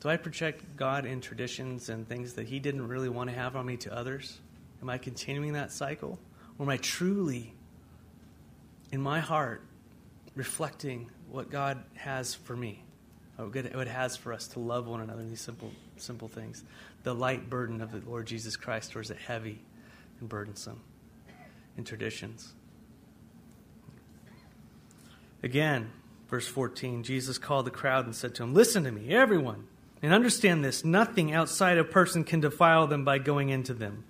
Do 0.00 0.08
I 0.08 0.16
project 0.16 0.76
God 0.76 1.06
in 1.06 1.20
traditions 1.20 1.88
and 1.88 2.08
things 2.08 2.34
that 2.34 2.46
He 2.46 2.60
didn't 2.60 2.86
really 2.86 3.08
want 3.08 3.30
to 3.30 3.36
have 3.36 3.56
on 3.56 3.66
me 3.66 3.76
to 3.78 3.94
others? 3.94 4.40
Am 4.82 4.90
I 4.90 4.98
continuing 4.98 5.54
that 5.54 5.72
cycle? 5.72 6.18
Or 6.58 6.64
am 6.64 6.68
I 6.68 6.76
truly, 6.76 7.54
in 8.92 9.00
my 9.00 9.20
heart, 9.20 9.62
reflecting 10.34 11.10
what 11.30 11.50
God 11.50 11.82
has 11.94 12.34
for 12.34 12.56
me? 12.56 12.82
How 13.36 13.46
good 13.46 13.66
it 13.66 13.88
has 13.88 14.16
for 14.16 14.32
us 14.32 14.48
to 14.48 14.60
love 14.60 14.86
one 14.86 15.00
another 15.00 15.20
in 15.20 15.28
these 15.28 15.40
simple, 15.40 15.70
simple 15.96 16.28
things. 16.28 16.64
The 17.02 17.14
light 17.14 17.50
burden 17.50 17.80
of 17.80 17.92
the 17.92 18.08
Lord 18.08 18.26
Jesus 18.26 18.56
Christ, 18.56 18.96
or 18.96 19.00
is 19.00 19.10
it 19.10 19.18
heavy 19.18 19.60
and 20.20 20.28
burdensome 20.28 20.80
in 21.76 21.84
traditions? 21.84 22.54
Again, 25.42 25.90
verse 26.28 26.48
14, 26.48 27.02
Jesus 27.02 27.38
called 27.38 27.66
the 27.66 27.70
crowd 27.70 28.06
and 28.06 28.14
said 28.14 28.34
to 28.36 28.42
him, 28.42 28.54
Listen 28.54 28.84
to 28.84 28.90
me, 28.90 29.10
everyone, 29.10 29.66
and 30.02 30.12
understand 30.12 30.64
this 30.64 30.84
nothing 30.84 31.32
outside 31.32 31.78
a 31.78 31.84
person 31.84 32.24
can 32.24 32.40
defile 32.40 32.86
them 32.86 33.04
by 33.04 33.18
going 33.18 33.50
into 33.50 33.74
them. 33.74 34.04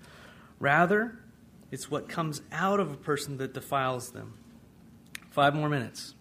Rather, 0.60 1.18
it's 1.70 1.90
what 1.90 2.08
comes 2.08 2.42
out 2.52 2.78
of 2.78 2.92
a 2.92 2.96
person 2.96 3.38
that 3.38 3.52
defiles 3.52 4.12
them. 4.12 4.34
Five 5.30 5.54
more 5.54 5.68
minutes. 5.68 6.14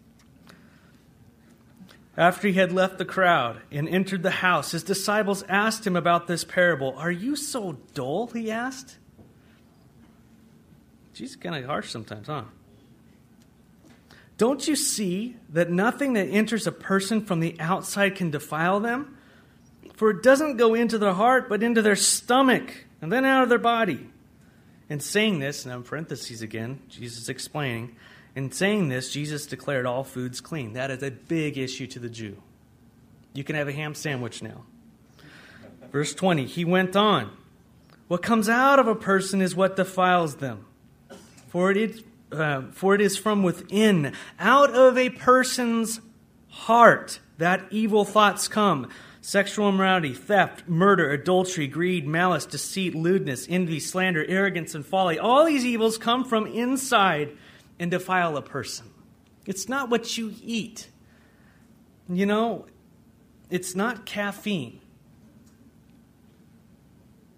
After 2.18 2.48
he 2.48 2.54
had 2.54 2.72
left 2.72 2.98
the 2.98 3.06
crowd 3.06 3.62
and 3.72 3.90
entered 3.90 4.24
the 4.24 4.32
house, 4.32 4.72
his 4.72 4.84
disciples 4.84 5.44
asked 5.50 5.86
him 5.86 5.96
about 5.96 6.28
this 6.28 6.44
parable. 6.46 6.94
Are 6.98 7.12
you 7.12 7.36
so 7.36 7.78
dull? 7.94 8.28
He 8.28 8.50
asked. 8.50 8.98
She's 11.14 11.36
kind 11.36 11.56
of 11.56 11.66
harsh 11.66 11.90
sometimes, 11.90 12.28
huh? 12.28 12.44
Don't 14.38 14.68
you 14.68 14.76
see 14.76 15.36
that 15.50 15.70
nothing 15.70 16.14
that 16.14 16.28
enters 16.28 16.68
a 16.68 16.72
person 16.72 17.22
from 17.22 17.40
the 17.40 17.56
outside 17.60 18.16
can 18.16 18.32
defile 18.32 18.80
them? 18.80 19.18
For 19.94 20.10
it 20.10 20.24
doesn't 20.24 20.58
go 20.58 20.74
into 20.74 20.98
their 20.98 21.14
heart, 21.14 21.48
but 21.48 21.64
into 21.64 21.82
their 21.82 21.96
stomach, 21.96 22.86
and 23.02 23.12
then 23.12 23.24
out 23.24 23.44
of 23.44 23.50
their 23.50 23.58
body. 23.58 24.10
In 24.90 25.00
saying 25.00 25.40
this, 25.40 25.66
now 25.66 25.78
in 25.78 25.84
parentheses 25.84 26.42
again, 26.42 26.82
Jesus 26.90 27.30
explaining, 27.30 27.96
in 28.36 28.52
saying 28.52 28.90
this, 28.90 29.12
Jesus 29.12 29.46
declared 29.46 29.86
all 29.86 30.04
foods 30.04 30.42
clean. 30.42 30.74
That 30.74 30.92
is 30.92 31.02
a 31.02 31.12
big 31.12 31.58
issue 31.58 31.88
to 31.88 32.00
the 32.00 32.10
Jew. 32.10 32.38
You 33.34 33.44
can 33.44 33.56
have 33.56 33.68
a 33.68 33.74
ham 33.74 33.96
sandwich 33.96 34.44
now. 34.44 34.64
Verse 35.92 36.14
20, 36.14 36.46
he 36.46 36.66
went 36.66 36.96
on. 36.96 37.32
What 38.08 38.22
comes 38.22 38.50
out 38.50 38.78
of 38.80 38.88
a 38.88 38.96
person 38.96 39.42
is 39.42 39.56
what 39.56 39.78
defiles 39.78 40.36
them. 40.36 40.66
For 41.48 41.72
it 41.72 41.78
is, 41.78 42.04
uh, 42.32 42.64
for 42.72 42.94
it 42.94 43.02
is 43.02 43.18
from 43.18 43.42
within, 43.42 44.14
out 44.38 44.72
of 44.72 44.98
a 44.98 45.10
person's 45.10 46.02
heart, 46.50 47.20
that 47.38 47.66
evil 47.72 48.04
thoughts 48.06 48.48
come 48.48 48.90
sexual 49.22 49.70
immorality, 49.70 50.14
theft, 50.14 50.68
murder, 50.68 51.10
adultery, 51.10 51.66
greed, 51.66 52.06
malice, 52.06 52.46
deceit, 52.46 52.94
lewdness, 52.94 53.48
envy, 53.50 53.80
slander, 53.80 54.24
arrogance, 54.28 54.76
and 54.76 54.86
folly. 54.86 55.18
All 55.18 55.46
these 55.46 55.66
evils 55.66 55.98
come 55.98 56.24
from 56.24 56.46
inside 56.46 57.36
and 57.80 57.92
defile 57.92 58.38
a 58.38 58.42
person. 58.42 58.90
It's 59.46 59.70
not 59.70 59.90
what 59.90 60.18
you 60.18 60.34
eat. 60.44 60.90
You 62.10 62.26
know, 62.26 62.66
it's 63.50 63.76
not 63.76 64.06
caffeine. 64.06 64.80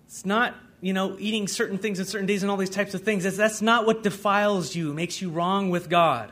It's 0.06 0.26
not, 0.26 0.56
you 0.82 0.94
know, 0.94 1.16
eating 1.20 1.48
certain 1.48 1.78
things 1.78 2.00
at 2.00 2.08
certain 2.08 2.28
days 2.28 2.44
and 2.44 2.52
all 2.52 2.58
these 2.58 2.70
types 2.70 2.94
of 2.94 3.04
things. 3.04 3.24
That's 3.36 3.62
not 3.62 3.86
what 3.86 4.04
defiles 4.04 4.76
you, 4.76 4.94
makes 4.94 5.22
you 5.22 5.30
wrong 5.30 5.70
with 5.70 5.90
God. 5.90 6.32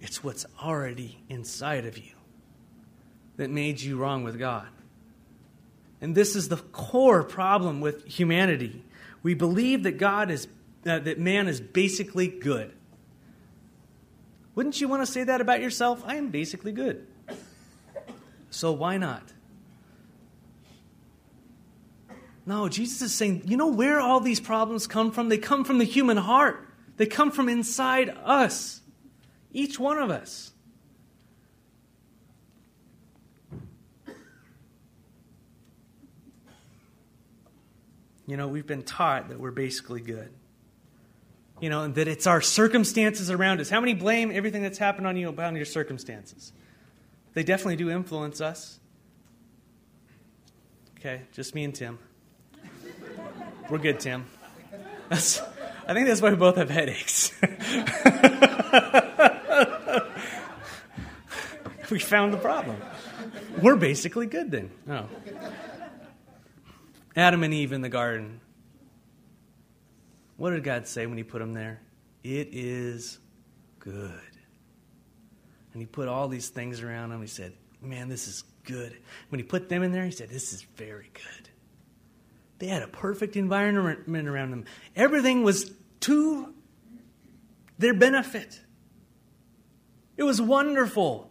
It's 0.00 0.22
what's 0.22 0.44
already 0.62 1.18
inside 1.28 1.86
of 1.86 1.96
you 1.96 2.12
that 3.36 3.50
made 3.50 3.80
you 3.80 3.96
wrong 3.96 4.22
with 4.24 4.38
God. 4.38 4.66
And 6.00 6.14
this 6.14 6.36
is 6.36 6.48
the 6.48 6.58
core 6.58 7.22
problem 7.22 7.80
with 7.80 8.04
humanity. 8.04 8.84
We 9.22 9.32
believe 9.32 9.84
that 9.84 9.98
God 9.98 10.30
is 10.30 10.46
uh, 10.86 10.98
that 11.00 11.18
man 11.18 11.48
is 11.48 11.60
basically 11.60 12.28
good. 12.28 12.72
Wouldn't 14.54 14.80
you 14.80 14.88
want 14.88 15.02
to 15.04 15.10
say 15.10 15.24
that 15.24 15.40
about 15.40 15.60
yourself? 15.60 16.02
I 16.06 16.16
am 16.16 16.30
basically 16.30 16.72
good. 16.72 17.06
So 18.50 18.72
why 18.72 18.98
not? 18.98 19.22
No, 22.46 22.68
Jesus 22.68 23.02
is 23.02 23.14
saying, 23.14 23.42
you 23.46 23.56
know 23.56 23.68
where 23.68 24.00
all 24.00 24.20
these 24.20 24.38
problems 24.38 24.86
come 24.86 25.10
from? 25.10 25.28
They 25.28 25.38
come 25.38 25.64
from 25.64 25.78
the 25.78 25.84
human 25.84 26.18
heart. 26.18 26.68
They 26.96 27.06
come 27.06 27.30
from 27.30 27.48
inside 27.48 28.14
us. 28.24 28.80
Each 29.52 29.78
one 29.78 29.98
of 29.98 30.10
us. 30.10 30.52
You 38.26 38.36
know, 38.36 38.48
we've 38.48 38.66
been 38.66 38.84
taught 38.84 39.28
that 39.28 39.38
we're 39.38 39.50
basically 39.50 40.00
good. 40.00 40.32
You 41.64 41.70
know, 41.70 41.84
and 41.84 41.94
that 41.94 42.08
it's 42.08 42.26
our 42.26 42.42
circumstances 42.42 43.30
around 43.30 43.58
us. 43.58 43.70
How 43.70 43.80
many 43.80 43.94
blame 43.94 44.30
everything 44.30 44.60
that's 44.60 44.76
happened 44.76 45.06
on 45.06 45.16
you 45.16 45.30
about 45.30 45.54
your 45.54 45.64
circumstances? 45.64 46.52
They 47.32 47.42
definitely 47.42 47.76
do 47.76 47.88
influence 47.88 48.42
us. 48.42 48.78
Okay, 50.98 51.22
just 51.32 51.54
me 51.54 51.64
and 51.64 51.74
Tim. 51.74 51.98
We're 53.70 53.78
good, 53.78 53.98
Tim. 53.98 54.26
That's, 55.08 55.40
I 55.88 55.94
think 55.94 56.06
that's 56.06 56.20
why 56.20 56.28
we 56.28 56.36
both 56.36 56.56
have 56.56 56.68
headaches. 56.68 57.32
we 61.90 61.98
found 61.98 62.34
the 62.34 62.38
problem. 62.42 62.76
We're 63.62 63.76
basically 63.76 64.26
good 64.26 64.50
then. 64.50 64.70
Oh. 64.86 65.08
Adam 67.16 67.42
and 67.42 67.54
Eve 67.54 67.72
in 67.72 67.80
the 67.80 67.88
garden. 67.88 68.42
What 70.36 70.50
did 70.50 70.64
God 70.64 70.86
say 70.86 71.06
when 71.06 71.16
He 71.16 71.24
put 71.24 71.38
them 71.38 71.54
there? 71.54 71.80
It 72.22 72.48
is 72.52 73.18
good. 73.78 74.10
And 75.72 75.82
He 75.82 75.86
put 75.86 76.08
all 76.08 76.28
these 76.28 76.48
things 76.48 76.82
around 76.82 77.10
them. 77.10 77.20
He 77.20 77.26
said, 77.26 77.52
Man, 77.80 78.08
this 78.08 78.28
is 78.28 78.44
good. 78.64 78.96
When 79.28 79.38
He 79.38 79.44
put 79.44 79.68
them 79.68 79.82
in 79.82 79.92
there, 79.92 80.04
He 80.04 80.10
said, 80.10 80.30
This 80.30 80.52
is 80.52 80.62
very 80.76 81.10
good. 81.12 81.48
They 82.58 82.66
had 82.66 82.82
a 82.82 82.88
perfect 82.88 83.36
environment 83.36 84.28
around 84.28 84.50
them. 84.50 84.64
Everything 84.96 85.42
was 85.42 85.72
to 86.00 86.54
their 87.78 87.94
benefit. 87.94 88.60
It 90.16 90.22
was 90.22 90.40
wonderful. 90.40 91.30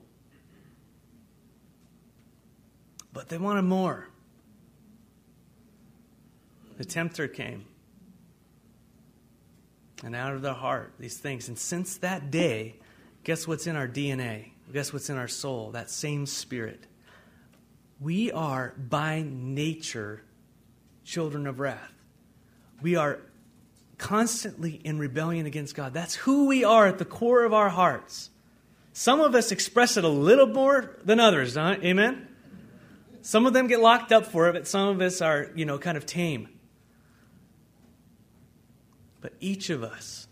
But 3.14 3.30
they 3.30 3.38
wanted 3.38 3.64
more 3.64 4.10
the 6.78 6.86
tempter 6.86 7.28
came. 7.28 7.66
And 10.04 10.16
out 10.16 10.34
of 10.34 10.42
their 10.42 10.54
heart, 10.54 10.94
these 11.00 11.18
things. 11.18 11.48
And 11.48 11.58
since 11.58 11.98
that 11.98 12.30
day, 12.30 12.76
guess 13.24 13.48
what's 13.48 13.68
in 13.68 13.76
our 13.76 13.88
DNA? 13.88 14.52
Guess 14.72 14.92
what's 14.92 15.10
in 15.10 15.18
our 15.18 15.28
soul? 15.28 15.72
That 15.72 15.90
same 15.90 16.26
spirit. 16.26 16.86
We 18.02 18.32
are 18.32 18.74
by 18.78 19.24
nature 19.26 20.24
children 21.06 21.48
of 21.48 21.60
wrath. 21.60 21.94
We 22.82 22.96
are 22.98 23.20
constantly 23.98 24.72
in 24.72 25.00
rebellion 25.00 25.46
against 25.46 25.76
God. 25.76 25.94
That's 25.94 26.16
who 26.16 26.48
we 26.48 26.66
are 26.66 26.88
at 26.88 26.98
the 26.98 27.06
core 27.06 27.44
of 27.44 27.54
our 27.54 27.70
hearts. 27.70 28.30
Some 28.92 29.22
of 29.22 29.34
us 29.34 29.52
express 29.52 29.96
it 29.98 30.04
a 30.04 30.10
little 30.10 30.48
more 30.48 30.98
than 31.04 31.20
others, 31.20 31.56
huh? 31.56 31.78
amen? 31.82 32.28
Some 33.22 33.46
of 33.46 33.54
them 33.54 33.68
get 33.68 33.80
locked 33.80 34.12
up 34.12 34.26
for 34.26 34.50
it, 34.50 34.54
but 34.54 34.68
some 34.68 34.90
of 34.90 35.02
us 35.02 35.22
are, 35.22 35.50
you 35.56 35.66
know, 35.66 35.78
kind 35.78 35.98
of 35.98 36.06
tame. 36.06 36.50
But 39.24 39.32
each 39.40 39.70
of 39.70 39.84
us 39.84 40.28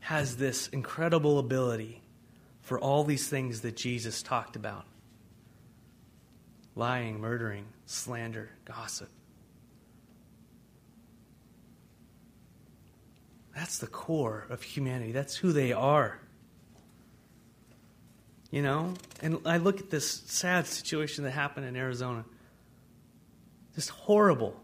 has 0.00 0.36
this 0.36 0.66
incredible 0.68 1.38
ability 1.38 2.02
for 2.62 2.80
all 2.80 3.04
these 3.04 3.28
things 3.28 3.60
that 3.60 3.76
Jesus 3.76 4.22
talked 4.22 4.56
about 4.56 4.84
lying, 6.74 7.20
murdering, 7.20 7.64
slander, 7.86 8.50
gossip. 8.64 9.08
That's 13.54 13.78
the 13.78 13.86
core 13.86 14.46
of 14.50 14.64
humanity. 14.64 15.12
That's 15.12 15.36
who 15.36 15.52
they 15.52 15.72
are. 15.72 16.18
You 18.50 18.62
know? 18.62 18.94
And 19.22 19.38
I 19.46 19.58
look 19.58 19.78
at 19.78 19.90
this 19.90 20.10
sad 20.26 20.66
situation 20.66 21.22
that 21.22 21.30
happened 21.30 21.66
in 21.66 21.76
Arizona. 21.76 22.24
Just 23.76 23.90
horrible. 23.90 24.60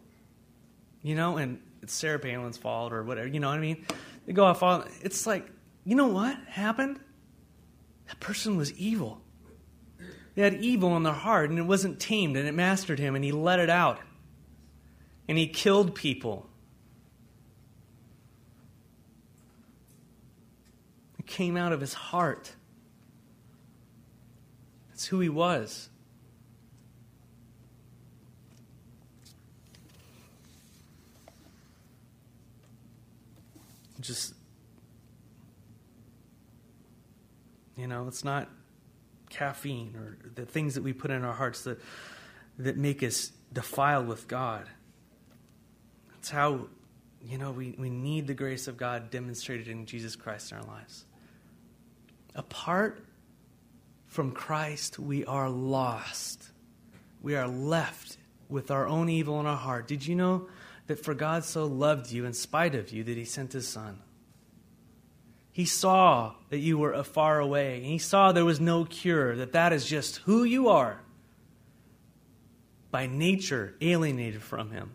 You 1.02 1.14
know, 1.14 1.36
and 1.36 1.60
it's 1.82 1.92
Sarah 1.92 2.18
Palin's 2.18 2.56
fault 2.56 2.92
or 2.92 3.02
whatever. 3.02 3.28
You 3.28 3.40
know 3.40 3.48
what 3.48 3.58
I 3.58 3.60
mean? 3.60 3.84
They 4.26 4.32
go 4.32 4.44
off 4.44 4.62
on. 4.62 4.88
It's 5.02 5.26
like, 5.26 5.46
you 5.84 5.94
know 5.94 6.08
what 6.08 6.36
happened? 6.46 7.00
That 8.08 8.20
person 8.20 8.56
was 8.56 8.72
evil. 8.74 9.20
They 10.34 10.42
had 10.42 10.54
evil 10.54 10.96
in 10.96 11.02
their 11.02 11.12
heart, 11.12 11.50
and 11.50 11.58
it 11.58 11.62
wasn't 11.62 12.00
tamed, 12.00 12.36
and 12.36 12.48
it 12.48 12.54
mastered 12.54 12.98
him, 12.98 13.14
and 13.14 13.24
he 13.24 13.32
let 13.32 13.58
it 13.58 13.68
out. 13.68 14.00
And 15.28 15.36
he 15.36 15.46
killed 15.46 15.94
people. 15.94 16.48
It 21.18 21.26
came 21.26 21.56
out 21.56 21.72
of 21.72 21.80
his 21.80 21.92
heart. 21.92 22.54
That's 24.88 25.04
who 25.06 25.20
he 25.20 25.28
was. 25.28 25.89
Just 34.10 34.34
you 37.76 37.86
know 37.86 38.08
it's 38.08 38.24
not 38.24 38.48
caffeine 39.30 39.94
or 39.96 40.18
the 40.34 40.44
things 40.44 40.74
that 40.74 40.82
we 40.82 40.92
put 40.92 41.10
in 41.10 41.24
our 41.24 41.32
hearts 41.32 41.62
that, 41.62 41.80
that 42.58 42.76
make 42.76 43.02
us 43.02 43.32
defiled 43.52 44.06
with 44.06 44.28
God. 44.28 44.66
That's 46.12 46.28
how, 46.28 46.66
you 47.22 47.38
know, 47.38 47.52
we, 47.52 47.74
we 47.78 47.88
need 47.88 48.26
the 48.26 48.34
grace 48.34 48.68
of 48.68 48.76
God 48.76 49.10
demonstrated 49.10 49.68
in 49.68 49.86
Jesus 49.86 50.16
Christ 50.16 50.52
in 50.52 50.58
our 50.58 50.64
lives. 50.64 51.06
Apart 52.34 53.04
from 54.08 54.32
Christ, 54.32 54.98
we 54.98 55.24
are 55.24 55.48
lost. 55.48 56.50
We 57.22 57.36
are 57.36 57.48
left 57.48 58.18
with 58.48 58.70
our 58.70 58.86
own 58.86 59.08
evil 59.08 59.40
in 59.40 59.46
our 59.46 59.56
heart. 59.56 59.86
Did 59.86 60.06
you 60.06 60.16
know 60.16 60.48
that 60.90 61.04
for 61.04 61.14
God 61.14 61.44
so 61.44 61.66
loved 61.66 62.10
you 62.10 62.24
in 62.24 62.32
spite 62.32 62.74
of 62.74 62.90
you 62.90 63.04
that 63.04 63.16
he 63.16 63.24
sent 63.24 63.52
his 63.52 63.68
son? 63.68 64.00
He 65.52 65.64
saw 65.64 66.34
that 66.48 66.58
you 66.58 66.78
were 66.78 67.00
far 67.04 67.38
away, 67.38 67.76
and 67.76 67.86
he 67.86 67.98
saw 67.98 68.32
there 68.32 68.44
was 68.44 68.60
no 68.60 68.84
cure, 68.84 69.36
that 69.36 69.52
that 69.52 69.72
is 69.72 69.86
just 69.86 70.16
who 70.18 70.42
you 70.42 70.68
are. 70.68 71.00
By 72.90 73.06
nature, 73.06 73.74
alienated 73.80 74.42
from 74.42 74.72
him. 74.72 74.90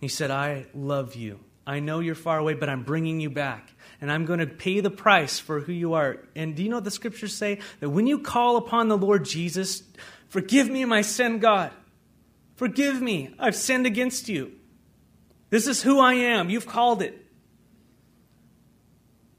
He 0.00 0.08
said, 0.08 0.32
I 0.32 0.66
love 0.74 1.14
you. 1.14 1.38
I 1.64 1.78
know 1.78 2.00
you're 2.00 2.16
far 2.16 2.38
away, 2.38 2.54
but 2.54 2.68
I'm 2.68 2.82
bringing 2.82 3.20
you 3.20 3.30
back. 3.30 3.72
And 4.00 4.10
I'm 4.10 4.26
going 4.26 4.40
to 4.40 4.46
pay 4.46 4.80
the 4.80 4.90
price 4.90 5.38
for 5.38 5.60
who 5.60 5.72
you 5.72 5.94
are. 5.94 6.18
And 6.34 6.56
do 6.56 6.64
you 6.64 6.70
know 6.70 6.78
what 6.78 6.84
the 6.84 6.90
scriptures 6.90 7.36
say? 7.36 7.60
That 7.78 7.90
when 7.90 8.08
you 8.08 8.18
call 8.18 8.56
upon 8.56 8.88
the 8.88 8.98
Lord 8.98 9.24
Jesus, 9.24 9.84
forgive 10.28 10.68
me 10.68 10.84
my 10.84 11.02
sin, 11.02 11.38
God. 11.38 11.70
Forgive 12.56 13.00
me. 13.00 13.32
I've 13.38 13.54
sinned 13.56 13.86
against 13.86 14.28
you. 14.28 14.52
This 15.50 15.66
is 15.66 15.82
who 15.82 16.00
I 16.00 16.14
am. 16.14 16.50
You've 16.50 16.66
called 16.66 17.02
it. 17.02 17.24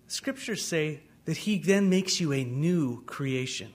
Scriptures 0.07 0.63
say 0.65 1.01
that 1.25 1.37
He 1.37 1.57
then 1.57 1.89
makes 1.89 2.19
you 2.19 2.31
a 2.31 2.43
new 2.43 3.03
creation. 3.05 3.73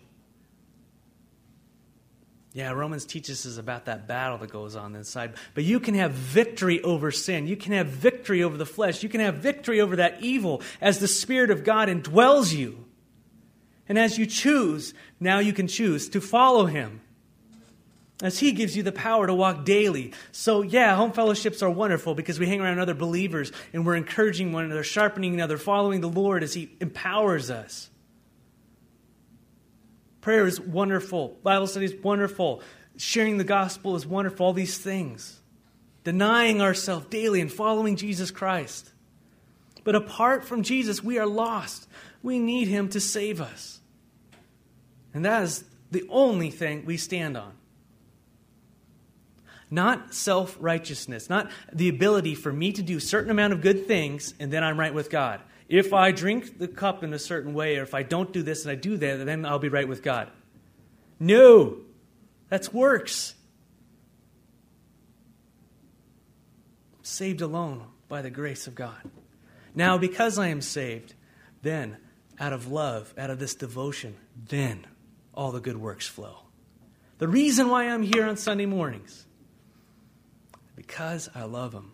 Yeah, 2.53 2.73
Romans 2.73 3.05
teaches 3.05 3.47
us 3.47 3.59
about 3.59 3.85
that 3.85 4.09
battle 4.09 4.38
that 4.38 4.51
goes 4.51 4.75
on 4.75 4.97
inside. 4.97 5.35
But 5.55 5.62
you 5.62 5.79
can 5.79 5.95
have 5.95 6.12
victory 6.12 6.83
over 6.83 7.12
sin. 7.12 7.47
You 7.47 7.57
can 7.57 7.73
have 7.73 7.87
victory 7.87 8.43
over 8.43 8.57
the 8.57 8.66
flesh. 8.66 9.05
You 9.05 9.09
can 9.09 9.21
have 9.21 9.37
victory 9.37 9.81
over 9.81 9.97
that 9.97 10.21
evil 10.21 10.61
as 10.81 10.99
the 10.99 11.07
Spirit 11.07 11.51
of 11.51 11.62
God 11.62 11.88
indwells 11.88 12.53
you. 12.53 12.87
And 13.88 13.99
as 13.99 14.19
you 14.19 14.27
choose, 14.27 14.95
now 15.21 15.38
you 15.38 15.53
can 15.53 15.69
choose 15.69 16.09
to 16.09 16.21
follow 16.21 16.66
Him. 16.66 17.03
As 18.22 18.38
He 18.38 18.52
gives 18.52 18.76
you 18.76 18.83
the 18.83 18.92
power 18.92 19.26
to 19.26 19.35
walk 19.35 19.64
daily. 19.64 20.12
So, 20.33 20.62
yeah, 20.62 20.94
home 20.94 21.12
fellowships 21.12 21.62
are 21.62 21.70
wonderful 21.70 22.14
because 22.14 22.38
we 22.38 22.46
hang 22.46 22.61
around 22.61 22.78
other 22.78 22.94
believers 22.94 23.50
and 23.72 23.87
we're 23.87 23.96
encouraging 23.96 24.52
one 24.52 24.64
another, 24.64 24.85
sharpening 24.85 25.35
another, 25.35 25.56
following 25.56 26.00
the 26.00 26.09
Lord 26.09 26.42
as 26.42 26.52
He 26.54 26.76
empowers 26.80 27.50
us. 27.50 27.90
Prayer 30.20 30.46
is 30.46 30.61
wonderful. 30.61 31.38
Bible 31.42 31.66
study 31.66 31.87
is 31.87 31.94
wonderful. 31.94 32.62
Sharing 32.96 33.38
the 33.38 33.44
gospel 33.44 33.96
is 33.96 34.06
wonderful. 34.06 34.46
All 34.46 34.52
these 34.52 34.76
things. 34.76 35.40
Denying 36.04 36.61
ourselves 36.61 37.06
daily 37.06 37.40
and 37.40 37.50
following 37.50 37.96
Jesus 37.96 38.30
Christ. 38.30 38.90
But 39.83 39.94
apart 39.94 40.44
from 40.44 40.62
Jesus, 40.62 41.02
we 41.02 41.18
are 41.18 41.26
lost. 41.26 41.88
We 42.22 42.38
need 42.38 42.68
him 42.68 42.88
to 42.90 43.00
save 43.00 43.40
us. 43.40 43.80
And 45.14 45.24
that 45.24 45.42
is 45.42 45.64
the 45.90 46.04
only 46.11 46.50
thing 46.50 46.85
we 46.85 46.96
stand 46.96 47.37
on. 47.37 47.52
Not 49.70 50.14
self 50.14 50.56
righteousness, 50.61 51.30
not 51.30 51.50
the 51.72 51.88
ability 51.88 52.35
for 52.35 52.52
me 52.52 52.72
to 52.72 52.83
do 52.83 52.96
a 52.96 53.00
certain 53.00 53.30
amount 53.30 53.52
of 53.52 53.61
good 53.61 53.87
things 53.87 54.35
and 54.40 54.52
then 54.52 54.64
I'm 54.64 54.78
right 54.78 54.92
with 54.92 55.11
God. 55.11 55.40
If 55.68 55.92
I 55.92 56.11
drink 56.11 56.59
the 56.59 56.66
cup 56.66 57.04
in 57.04 57.12
a 57.12 57.18
certain 57.18 57.54
way, 57.54 57.76
or 57.76 57.85
if 57.85 57.94
I 57.94 58.02
don't 58.02 58.33
do 58.33 58.42
this 58.42 58.64
and 58.64 58.72
I 58.72 58.74
do 58.74 58.96
that, 58.96 59.24
then 59.24 59.46
I'll 59.46 59.61
be 59.61 59.68
right 59.68 59.87
with 59.87 60.02
God. 60.02 60.28
No, 61.20 61.76
that's 62.48 62.72
works. 62.72 63.37
Saved 67.02 67.40
alone 67.40 67.87
by 68.09 68.20
the 68.20 68.30
grace 68.30 68.66
of 68.66 68.74
God. 68.74 69.00
Now, 69.72 69.96
because 69.96 70.38
I 70.38 70.48
am 70.48 70.61
saved, 70.61 71.14
then 71.62 71.98
out 72.40 72.52
of 72.52 72.66
love, 72.66 73.14
out 73.16 73.30
of 73.30 73.38
this 73.38 73.54
devotion, 73.54 74.16
then 74.48 74.87
all 75.33 75.52
the 75.52 75.61
good 75.61 75.76
works 75.76 76.09
flow. 76.09 76.38
The 77.18 77.28
reason 77.28 77.68
why 77.68 77.85
I'm 77.85 78.02
here 78.02 78.26
on 78.26 78.37
Sunday 78.37 78.66
mornings, 78.66 79.26
because 80.81 81.29
I 81.35 81.43
love 81.43 81.75
Him. 81.75 81.93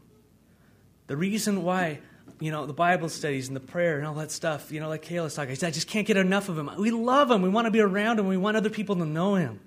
The 1.09 1.17
reason 1.17 1.65
why 1.65 1.99
you 2.39 2.53
know, 2.53 2.67
the 2.67 2.73
Bible 2.73 3.09
studies 3.09 3.49
and 3.49 3.57
the 3.57 3.61
prayer 3.61 3.99
and 3.99 4.07
all 4.07 4.15
that 4.15 4.31
stuff, 4.31 4.71
you 4.71 4.79
know, 4.79 4.89
like 4.89 5.03
Kayla's 5.03 5.35
talking. 5.35 5.53
I 5.53 5.71
just 5.71 5.89
can't 5.89 6.07
get 6.07 6.17
enough 6.17 6.49
of 6.49 6.59
him. 6.59 6.71
We 6.79 6.91
love 6.91 7.31
him. 7.31 7.43
We 7.43 7.49
want 7.49 7.65
to 7.65 7.71
be 7.71 7.81
around 7.81 8.19
him. 8.19 8.27
We 8.27 8.37
want 8.37 8.57
other 8.57 8.71
people 8.71 8.95
to 8.97 9.07
know 9.07 9.35
him. 9.35 9.61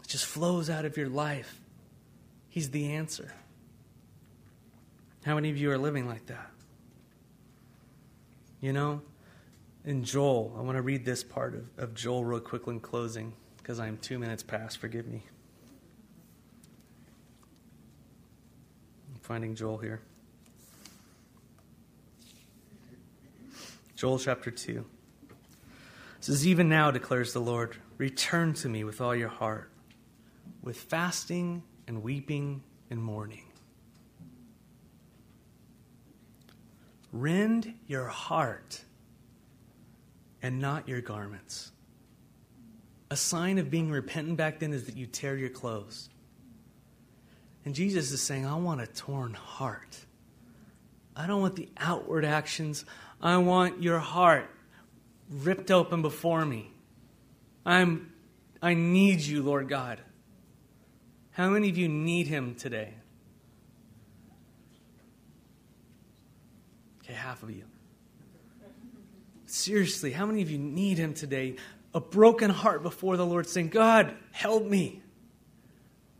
It 0.00 0.08
just 0.08 0.24
flows 0.24 0.70
out 0.70 0.84
of 0.84 0.96
your 0.96 1.08
life. 1.08 1.60
He's 2.48 2.70
the 2.70 2.92
answer. 2.92 3.32
How 5.24 5.34
many 5.34 5.50
of 5.50 5.58
you 5.58 5.70
are 5.70 5.78
living 5.78 6.08
like 6.08 6.26
that? 6.26 6.50
You 8.60 8.72
know, 8.72 9.02
in 9.84 10.04
Joel, 10.04 10.56
I 10.58 10.62
want 10.62 10.76
to 10.76 10.82
read 10.82 11.04
this 11.04 11.22
part 11.22 11.54
of, 11.54 11.68
of 11.76 11.94
Joel 11.94 12.24
real 12.24 12.40
quickly 12.40 12.74
in 12.74 12.80
closing 12.80 13.34
because 13.58 13.78
I'm 13.78 13.98
two 13.98 14.18
minutes 14.18 14.42
past. 14.42 14.78
Forgive 14.78 15.06
me. 15.06 15.22
Finding 19.26 19.56
Joel 19.56 19.78
here. 19.78 20.00
Joel 23.96 24.20
chapter 24.20 24.52
2 24.52 24.84
it 25.30 26.24
says, 26.24 26.46
Even 26.46 26.68
now, 26.68 26.92
declares 26.92 27.32
the 27.32 27.40
Lord, 27.40 27.76
return 27.98 28.54
to 28.54 28.68
me 28.68 28.84
with 28.84 29.00
all 29.00 29.16
your 29.16 29.28
heart, 29.28 29.72
with 30.62 30.76
fasting 30.76 31.64
and 31.88 32.04
weeping 32.04 32.62
and 32.88 33.02
mourning. 33.02 33.42
Rend 37.10 37.74
your 37.88 38.06
heart 38.06 38.80
and 40.40 40.60
not 40.60 40.88
your 40.88 41.00
garments. 41.00 41.72
A 43.10 43.16
sign 43.16 43.58
of 43.58 43.70
being 43.70 43.90
repentant 43.90 44.36
back 44.36 44.60
then 44.60 44.72
is 44.72 44.84
that 44.84 44.96
you 44.96 45.06
tear 45.06 45.36
your 45.36 45.50
clothes. 45.50 46.10
And 47.66 47.74
Jesus 47.74 48.12
is 48.12 48.22
saying, 48.22 48.46
I 48.46 48.54
want 48.54 48.80
a 48.80 48.86
torn 48.86 49.34
heart. 49.34 49.98
I 51.16 51.26
don't 51.26 51.40
want 51.40 51.56
the 51.56 51.68
outward 51.76 52.24
actions. 52.24 52.84
I 53.20 53.38
want 53.38 53.82
your 53.82 53.98
heart 53.98 54.48
ripped 55.28 55.72
open 55.72 56.00
before 56.00 56.44
me. 56.44 56.70
I'm 57.66 58.12
I 58.62 58.74
need 58.74 59.20
you, 59.20 59.42
Lord 59.42 59.68
God. 59.68 60.00
How 61.32 61.50
many 61.50 61.68
of 61.68 61.76
you 61.76 61.88
need 61.88 62.28
him 62.28 62.54
today? 62.54 62.94
Okay, 67.02 67.14
half 67.14 67.42
of 67.42 67.50
you. 67.50 67.64
Seriously, 69.46 70.12
how 70.12 70.24
many 70.24 70.40
of 70.40 70.50
you 70.50 70.58
need 70.58 70.98
him 70.98 71.14
today? 71.14 71.56
A 71.92 72.00
broken 72.00 72.50
heart 72.50 72.84
before 72.84 73.16
the 73.16 73.26
Lord 73.26 73.48
saying, 73.48 73.70
God, 73.70 74.14
help 74.30 74.64
me. 74.64 75.02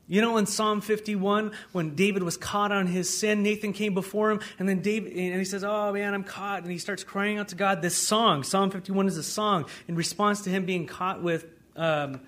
You 0.08 0.20
know, 0.20 0.36
in 0.36 0.46
Psalm 0.46 0.80
51, 0.80 1.50
when 1.72 1.96
David 1.96 2.22
was 2.22 2.36
caught 2.36 2.70
on 2.70 2.86
his 2.86 3.10
sin, 3.16 3.42
Nathan 3.42 3.72
came 3.72 3.92
before 3.92 4.30
him, 4.30 4.40
and 4.58 4.68
then 4.68 4.80
David, 4.80 5.12
and 5.12 5.38
he 5.38 5.44
says, 5.44 5.64
Oh 5.64 5.92
man, 5.92 6.14
I'm 6.14 6.22
caught. 6.22 6.62
And 6.62 6.70
he 6.70 6.78
starts 6.78 7.02
crying 7.02 7.38
out 7.38 7.48
to 7.48 7.56
God. 7.56 7.82
This 7.82 7.96
song, 7.96 8.44
Psalm 8.44 8.70
51 8.70 9.08
is 9.08 9.16
a 9.16 9.24
song 9.24 9.66
in 9.88 9.96
response 9.96 10.42
to 10.42 10.50
him 10.50 10.64
being 10.64 10.86
caught 10.86 11.22
with 11.22 11.46
um, 11.74 12.20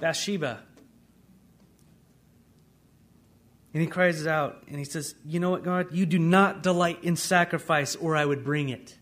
Bathsheba. 0.00 0.60
And 3.74 3.82
he 3.82 3.88
cries 3.88 4.26
out, 4.26 4.62
and 4.68 4.78
he 4.78 4.84
says, 4.84 5.16
You 5.26 5.40
know 5.40 5.50
what, 5.50 5.64
God? 5.64 5.92
You 5.92 6.06
do 6.06 6.20
not 6.20 6.62
delight 6.62 7.02
in 7.02 7.16
sacrifice, 7.16 7.96
or 7.96 8.16
I 8.16 8.24
would 8.24 8.44
bring 8.44 8.68
it. 8.68 8.96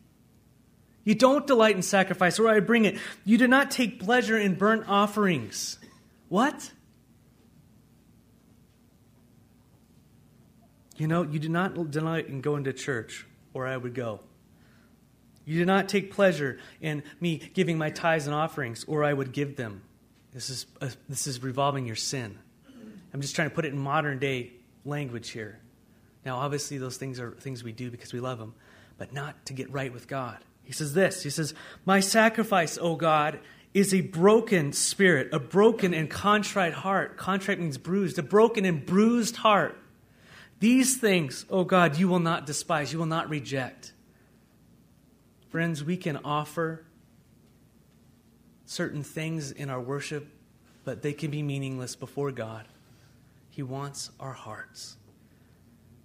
You 1.05 1.15
don't 1.15 1.47
delight 1.47 1.77
in 1.77 1.83
sacrifice, 1.83 2.39
or 2.39 2.49
I 2.49 2.55
would 2.55 2.67
bring 2.67 2.87
it. 2.87 2.97
You 3.25 3.37
do 3.37 3.47
not 3.47 3.71
take 3.71 4.01
pleasure 4.01 4.39
in 4.39 4.55
burnt 4.55 4.89
offerings. 4.89 5.79
What? 6.29 6.73
You 10.96 11.09
know, 11.09 11.22
you 11.22 11.38
do 11.38 11.48
not 11.48 11.90
delight 11.90 12.28
in 12.28 12.40
going 12.40 12.64
to 12.64 12.72
church, 12.72 13.26
or 13.52 13.66
I 13.66 13.76
would 13.76 13.94
go. 13.94 14.20
You 15.44 15.59
do 15.59 15.64
not 15.66 15.88
take 15.88 16.12
pleasure 16.12 16.59
in 16.80 17.02
me 17.20 17.38
giving 17.52 17.76
my 17.76 17.90
tithes 17.90 18.26
and 18.26 18.35
offerings, 18.35 18.85
or 18.85 19.04
I 19.04 19.12
would 19.12 19.33
give 19.33 19.57
them. 19.57 19.83
This 20.33 20.50
is, 20.50 20.66
a, 20.80 20.90
this 21.09 21.26
is 21.26 21.42
revolving 21.42 21.87
your 21.87 21.96
sin. 21.96 22.38
I'm 23.12 23.20
just 23.20 23.37
trying 23.37 23.48
to 23.48 23.54
put 23.54 23.64
it 23.64 23.72
in 23.72 23.78
modern 23.78 24.18
day 24.18 24.52
language 24.85 25.30
here. 25.30 25.61
Now, 26.24 26.38
obviously, 26.38 26.78
those 26.78 26.96
things 26.96 27.20
are 27.20 27.33
things 27.33 27.62
we 27.62 27.72
do 27.72 27.90
because 27.90 28.12
we 28.12 28.20
love 28.20 28.40
Him, 28.40 28.54
but 28.98 29.12
not 29.12 29.46
to 29.46 29.52
get 29.52 29.70
right 29.70 29.92
with 29.92 30.09
God. 30.09 30.38
He 30.64 30.72
says 30.72 30.94
this 30.94 31.22
He 31.22 31.30
says, 31.30 31.54
My 31.85 32.00
sacrifice, 32.00 32.78
O 32.80 32.96
God, 32.96 33.38
is 33.74 33.92
a 33.92 34.00
broken 34.00 34.72
spirit, 34.72 35.28
a 35.33 35.38
broken 35.38 35.92
and 35.92 36.09
contrite 36.09 36.72
heart. 36.72 37.16
Contrite 37.16 37.61
means 37.61 37.76
bruised, 37.76 38.18
a 38.18 38.22
broken 38.22 38.64
and 38.64 38.85
bruised 38.85 39.37
heart. 39.37 39.78
These 40.61 40.97
things, 40.97 41.45
oh 41.51 41.64
God, 41.64 41.97
you 41.97 42.09
will 42.09 42.21
not 42.21 42.47
despise, 42.47 42.93
you 42.93 42.99
will 42.99 43.07
not 43.07 43.29
reject. 43.29 43.93
Friends, 45.49 45.85
we 45.85 45.97
can 45.97 46.19
offer 46.25 46.85
certain 48.64 49.03
things 49.03 49.51
in 49.51 49.71
our 49.71 49.81
worship, 49.81 50.27
but 50.85 51.03
they 51.03 51.12
can 51.12 51.31
be 51.31 51.43
meaningless 51.43 51.97
before 51.97 52.33
God. 52.33 52.67
He 53.51 53.62
wants 53.62 54.11
our 54.19 54.33
hearts. 54.33 54.97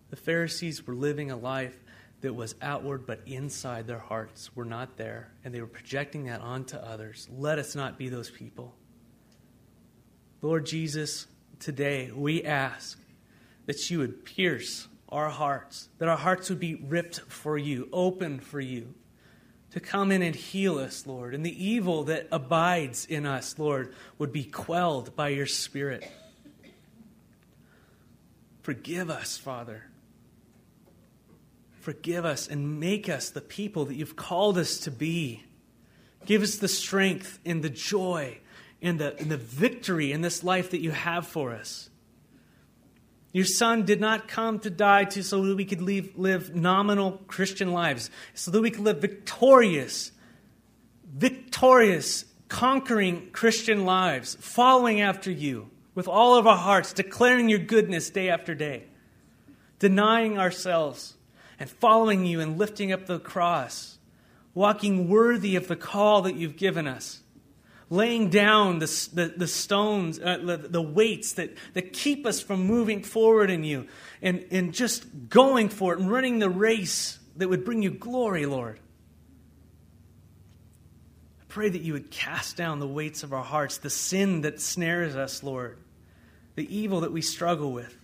The 0.09 0.15
Pharisees 0.15 0.85
were 0.85 0.93
living 0.93 1.31
a 1.31 1.37
life 1.37 1.77
that 2.21 2.33
was 2.33 2.55
outward, 2.61 3.05
but 3.05 3.21
inside 3.25 3.87
their 3.87 3.99
hearts 3.99 4.55
were 4.55 4.65
not 4.65 4.97
there, 4.97 5.31
and 5.43 5.53
they 5.53 5.61
were 5.61 5.67
projecting 5.67 6.25
that 6.25 6.41
onto 6.41 6.77
others. 6.77 7.27
Let 7.31 7.59
us 7.59 7.75
not 7.75 7.97
be 7.97 8.09
those 8.09 8.29
people. 8.29 8.75
Lord 10.41 10.65
Jesus, 10.65 11.27
today 11.59 12.11
we 12.13 12.43
ask 12.43 12.99
that 13.69 13.91
you 13.91 13.99
would 13.99 14.25
pierce 14.25 14.87
our 15.09 15.29
hearts, 15.29 15.89
that 15.99 16.09
our 16.09 16.17
hearts 16.17 16.49
would 16.49 16.59
be 16.59 16.73
ripped 16.73 17.19
for 17.19 17.55
you, 17.55 17.87
open 17.93 18.39
for 18.39 18.59
you, 18.59 18.95
to 19.69 19.79
come 19.79 20.11
in 20.11 20.23
and 20.23 20.35
heal 20.35 20.79
us, 20.79 21.05
Lord. 21.05 21.35
And 21.35 21.45
the 21.45 21.63
evil 21.63 22.05
that 22.05 22.27
abides 22.31 23.05
in 23.05 23.27
us, 23.27 23.59
Lord, 23.59 23.93
would 24.17 24.31
be 24.31 24.43
quelled 24.43 25.15
by 25.15 25.29
your 25.29 25.45
Spirit. 25.45 26.11
Forgive 28.63 29.11
us, 29.11 29.37
Father. 29.37 29.83
Forgive 31.79 32.25
us 32.25 32.47
and 32.47 32.79
make 32.79 33.07
us 33.07 33.29
the 33.29 33.39
people 33.39 33.85
that 33.85 33.93
you've 33.93 34.15
called 34.15 34.57
us 34.57 34.79
to 34.79 34.89
be. 34.89 35.43
Give 36.25 36.41
us 36.41 36.55
the 36.55 36.67
strength 36.67 37.37
and 37.45 37.63
the 37.63 37.69
joy 37.69 38.39
and 38.81 38.97
the, 38.97 39.15
and 39.19 39.29
the 39.29 39.37
victory 39.37 40.11
in 40.11 40.21
this 40.21 40.43
life 40.43 40.71
that 40.71 40.81
you 40.81 40.89
have 40.89 41.27
for 41.27 41.53
us. 41.53 41.91
Your 43.31 43.45
son 43.45 43.83
did 43.83 44.01
not 44.01 44.27
come 44.27 44.59
to 44.59 44.69
die 44.69 45.03
to, 45.05 45.23
so 45.23 45.43
that 45.45 45.55
we 45.55 45.65
could 45.65 45.81
leave, 45.81 46.17
live 46.17 46.55
nominal 46.55 47.21
Christian 47.27 47.71
lives, 47.71 48.09
so 48.33 48.49
that 48.51 48.61
we 48.61 48.71
could 48.71 48.83
live 48.83 48.97
victorious, 48.97 50.11
victorious, 51.13 52.25
conquering 52.47 53.29
Christian 53.31 53.85
lives, 53.85 54.35
following 54.39 55.01
after 55.01 55.29
you 55.29 55.69
with 55.93 56.07
all 56.07 56.35
of 56.35 56.47
our 56.47 56.57
hearts, 56.57 56.93
declaring 56.93 57.49
your 57.49 57.59
goodness 57.59 58.09
day 58.09 58.29
after 58.29 58.55
day, 58.55 58.85
denying 59.77 60.39
ourselves 60.39 61.15
and 61.59 61.69
following 61.69 62.25
you 62.25 62.39
and 62.39 62.57
lifting 62.57 62.91
up 62.91 63.05
the 63.05 63.19
cross, 63.19 63.99
walking 64.55 65.07
worthy 65.07 65.55
of 65.55 65.67
the 65.67 65.75
call 65.75 66.23
that 66.23 66.35
you've 66.35 66.57
given 66.57 66.87
us 66.87 67.21
laying 67.89 68.29
down 68.29 68.79
the, 68.79 69.09
the, 69.13 69.33
the 69.35 69.47
stones, 69.47 70.19
uh, 70.19 70.37
the, 70.37 70.57
the 70.57 70.81
weights 70.81 71.33
that, 71.33 71.55
that 71.73 71.93
keep 71.93 72.25
us 72.25 72.39
from 72.39 72.65
moving 72.65 73.01
forward 73.01 73.49
in 73.49 73.63
you, 73.63 73.87
and, 74.21 74.45
and 74.51 74.73
just 74.73 75.05
going 75.29 75.69
for 75.69 75.93
it 75.93 75.99
and 75.99 76.11
running 76.11 76.39
the 76.39 76.49
race 76.49 77.19
that 77.37 77.49
would 77.49 77.65
bring 77.65 77.81
you 77.81 77.89
glory, 77.89 78.45
Lord. 78.45 78.79
I 81.41 81.43
pray 81.47 81.69
that 81.69 81.81
you 81.81 81.93
would 81.93 82.11
cast 82.11 82.57
down 82.57 82.79
the 82.79 82.87
weights 82.87 83.23
of 83.23 83.33
our 83.33 83.43
hearts, 83.43 83.79
the 83.79 83.89
sin 83.89 84.41
that 84.41 84.61
snares 84.61 85.15
us, 85.15 85.41
Lord, 85.41 85.79
the 86.55 86.75
evil 86.75 87.01
that 87.01 87.11
we 87.11 87.21
struggle 87.23 87.71
with, 87.71 87.97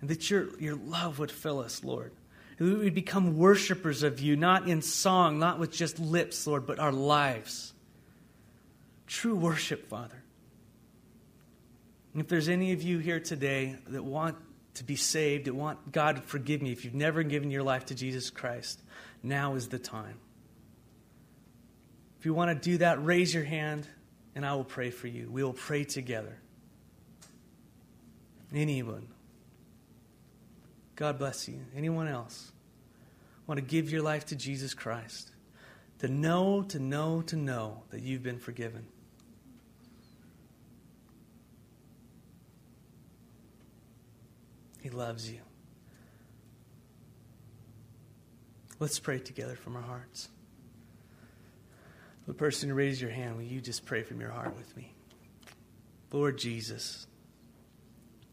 and 0.00 0.08
that 0.08 0.30
your, 0.30 0.58
your 0.58 0.76
love 0.76 1.18
would 1.18 1.30
fill 1.30 1.58
us, 1.58 1.84
Lord. 1.84 2.12
we 2.58 2.72
would 2.72 2.94
become 2.94 3.36
worshipers 3.36 4.02
of 4.02 4.20
you, 4.20 4.34
not 4.34 4.66
in 4.66 4.80
song, 4.80 5.38
not 5.38 5.58
with 5.58 5.72
just 5.72 5.98
lips, 5.98 6.46
Lord, 6.46 6.64
but 6.64 6.78
our 6.78 6.92
lives 6.92 7.74
true 9.08 9.34
worship, 9.34 9.88
Father. 9.88 10.22
And 12.12 12.22
if 12.22 12.28
there's 12.28 12.48
any 12.48 12.72
of 12.72 12.82
you 12.82 12.98
here 12.98 13.20
today 13.20 13.76
that 13.88 14.04
want 14.04 14.36
to 14.74 14.84
be 14.84 14.96
saved, 14.96 15.46
that 15.46 15.54
want 15.54 15.92
God 15.92 16.16
to 16.16 16.22
forgive 16.22 16.62
me, 16.62 16.72
if 16.72 16.84
you've 16.84 16.94
never 16.94 17.22
given 17.22 17.50
your 17.50 17.62
life 17.62 17.86
to 17.86 17.94
Jesus 17.94 18.30
Christ, 18.30 18.80
now 19.22 19.54
is 19.54 19.68
the 19.68 19.78
time. 19.78 20.18
If 22.18 22.26
you 22.26 22.34
want 22.34 22.50
to 22.50 22.70
do 22.70 22.78
that, 22.78 23.04
raise 23.04 23.32
your 23.32 23.44
hand 23.44 23.86
and 24.34 24.46
I 24.46 24.54
will 24.54 24.64
pray 24.64 24.90
for 24.90 25.06
you. 25.06 25.30
We 25.30 25.42
will 25.42 25.52
pray 25.52 25.84
together. 25.84 26.38
Anyone. 28.54 29.08
God 30.96 31.18
bless 31.18 31.48
you. 31.48 31.60
Anyone 31.76 32.08
else? 32.08 32.50
Want 33.46 33.58
to 33.58 33.64
give 33.64 33.90
your 33.90 34.02
life 34.02 34.26
to 34.26 34.36
Jesus 34.36 34.74
Christ? 34.74 35.30
To 36.00 36.08
know, 36.08 36.62
to 36.62 36.78
know, 36.78 37.22
to 37.22 37.36
know 37.36 37.82
that 37.90 38.02
you've 38.02 38.22
been 38.22 38.38
forgiven. 38.38 38.86
He 44.88 44.94
loves 44.94 45.30
you. 45.30 45.40
Let's 48.80 48.98
pray 48.98 49.18
together 49.18 49.54
from 49.54 49.76
our 49.76 49.82
hearts. 49.82 50.30
The 52.26 52.32
person 52.32 52.70
who 52.70 52.74
raised 52.74 53.02
your 53.02 53.10
hand, 53.10 53.36
will 53.36 53.42
you 53.42 53.60
just 53.60 53.84
pray 53.84 54.02
from 54.02 54.18
your 54.18 54.30
heart 54.30 54.56
with 54.56 54.74
me? 54.78 54.94
Lord 56.10 56.38
Jesus, 56.38 57.06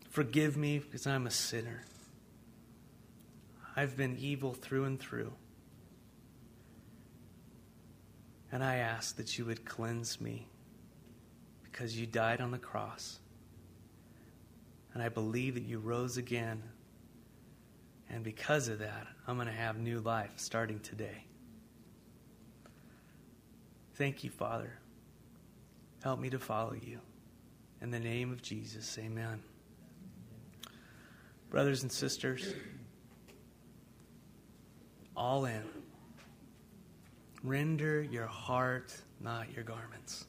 forgive 0.10 0.56
me 0.56 0.80
because 0.80 1.06
I'm 1.06 1.28
a 1.28 1.32
sinner. 1.32 1.84
I've 3.76 3.98
been 3.98 4.16
evil 4.18 4.54
through 4.54 4.86
and 4.86 4.98
through. 4.98 5.34
And 8.50 8.64
I 8.64 8.78
ask 8.78 9.18
that 9.18 9.38
you 9.38 9.44
would 9.44 9.66
cleanse 9.66 10.22
me 10.22 10.48
because 11.64 12.00
you 12.00 12.06
died 12.06 12.40
on 12.40 12.52
the 12.52 12.58
cross 12.58 13.20
and 14.96 15.04
I 15.04 15.10
believe 15.10 15.54
that 15.56 15.64
you 15.64 15.78
rose 15.78 16.18
again. 16.18 16.64
And 18.10 18.24
because 18.24 18.70
of 18.70 18.80
that, 18.80 19.08
I'm 19.28 19.36
going 19.36 19.48
to 19.48 19.54
have 19.54 19.78
new 19.78 20.00
life 20.00 20.32
starting 20.38 20.80
today. 20.80 21.26
Thank 23.96 24.24
you, 24.24 24.30
Father. 24.30 24.80
Help 26.02 26.20
me 26.20 26.30
to 26.30 26.40
follow 26.40 26.74
you. 26.74 27.00
In 27.82 27.92
the 27.92 28.00
name 28.00 28.32
of 28.32 28.42
Jesus, 28.42 28.98
amen. 28.98 29.44
Brothers 31.50 31.84
and 31.84 31.92
sisters, 31.92 32.54
all 35.16 35.46
in. 35.46 35.64
Render 37.44 38.02
your 38.02 38.28
heart, 38.28 38.96
not 39.20 39.54
your 39.54 39.64
garments. 39.64 40.26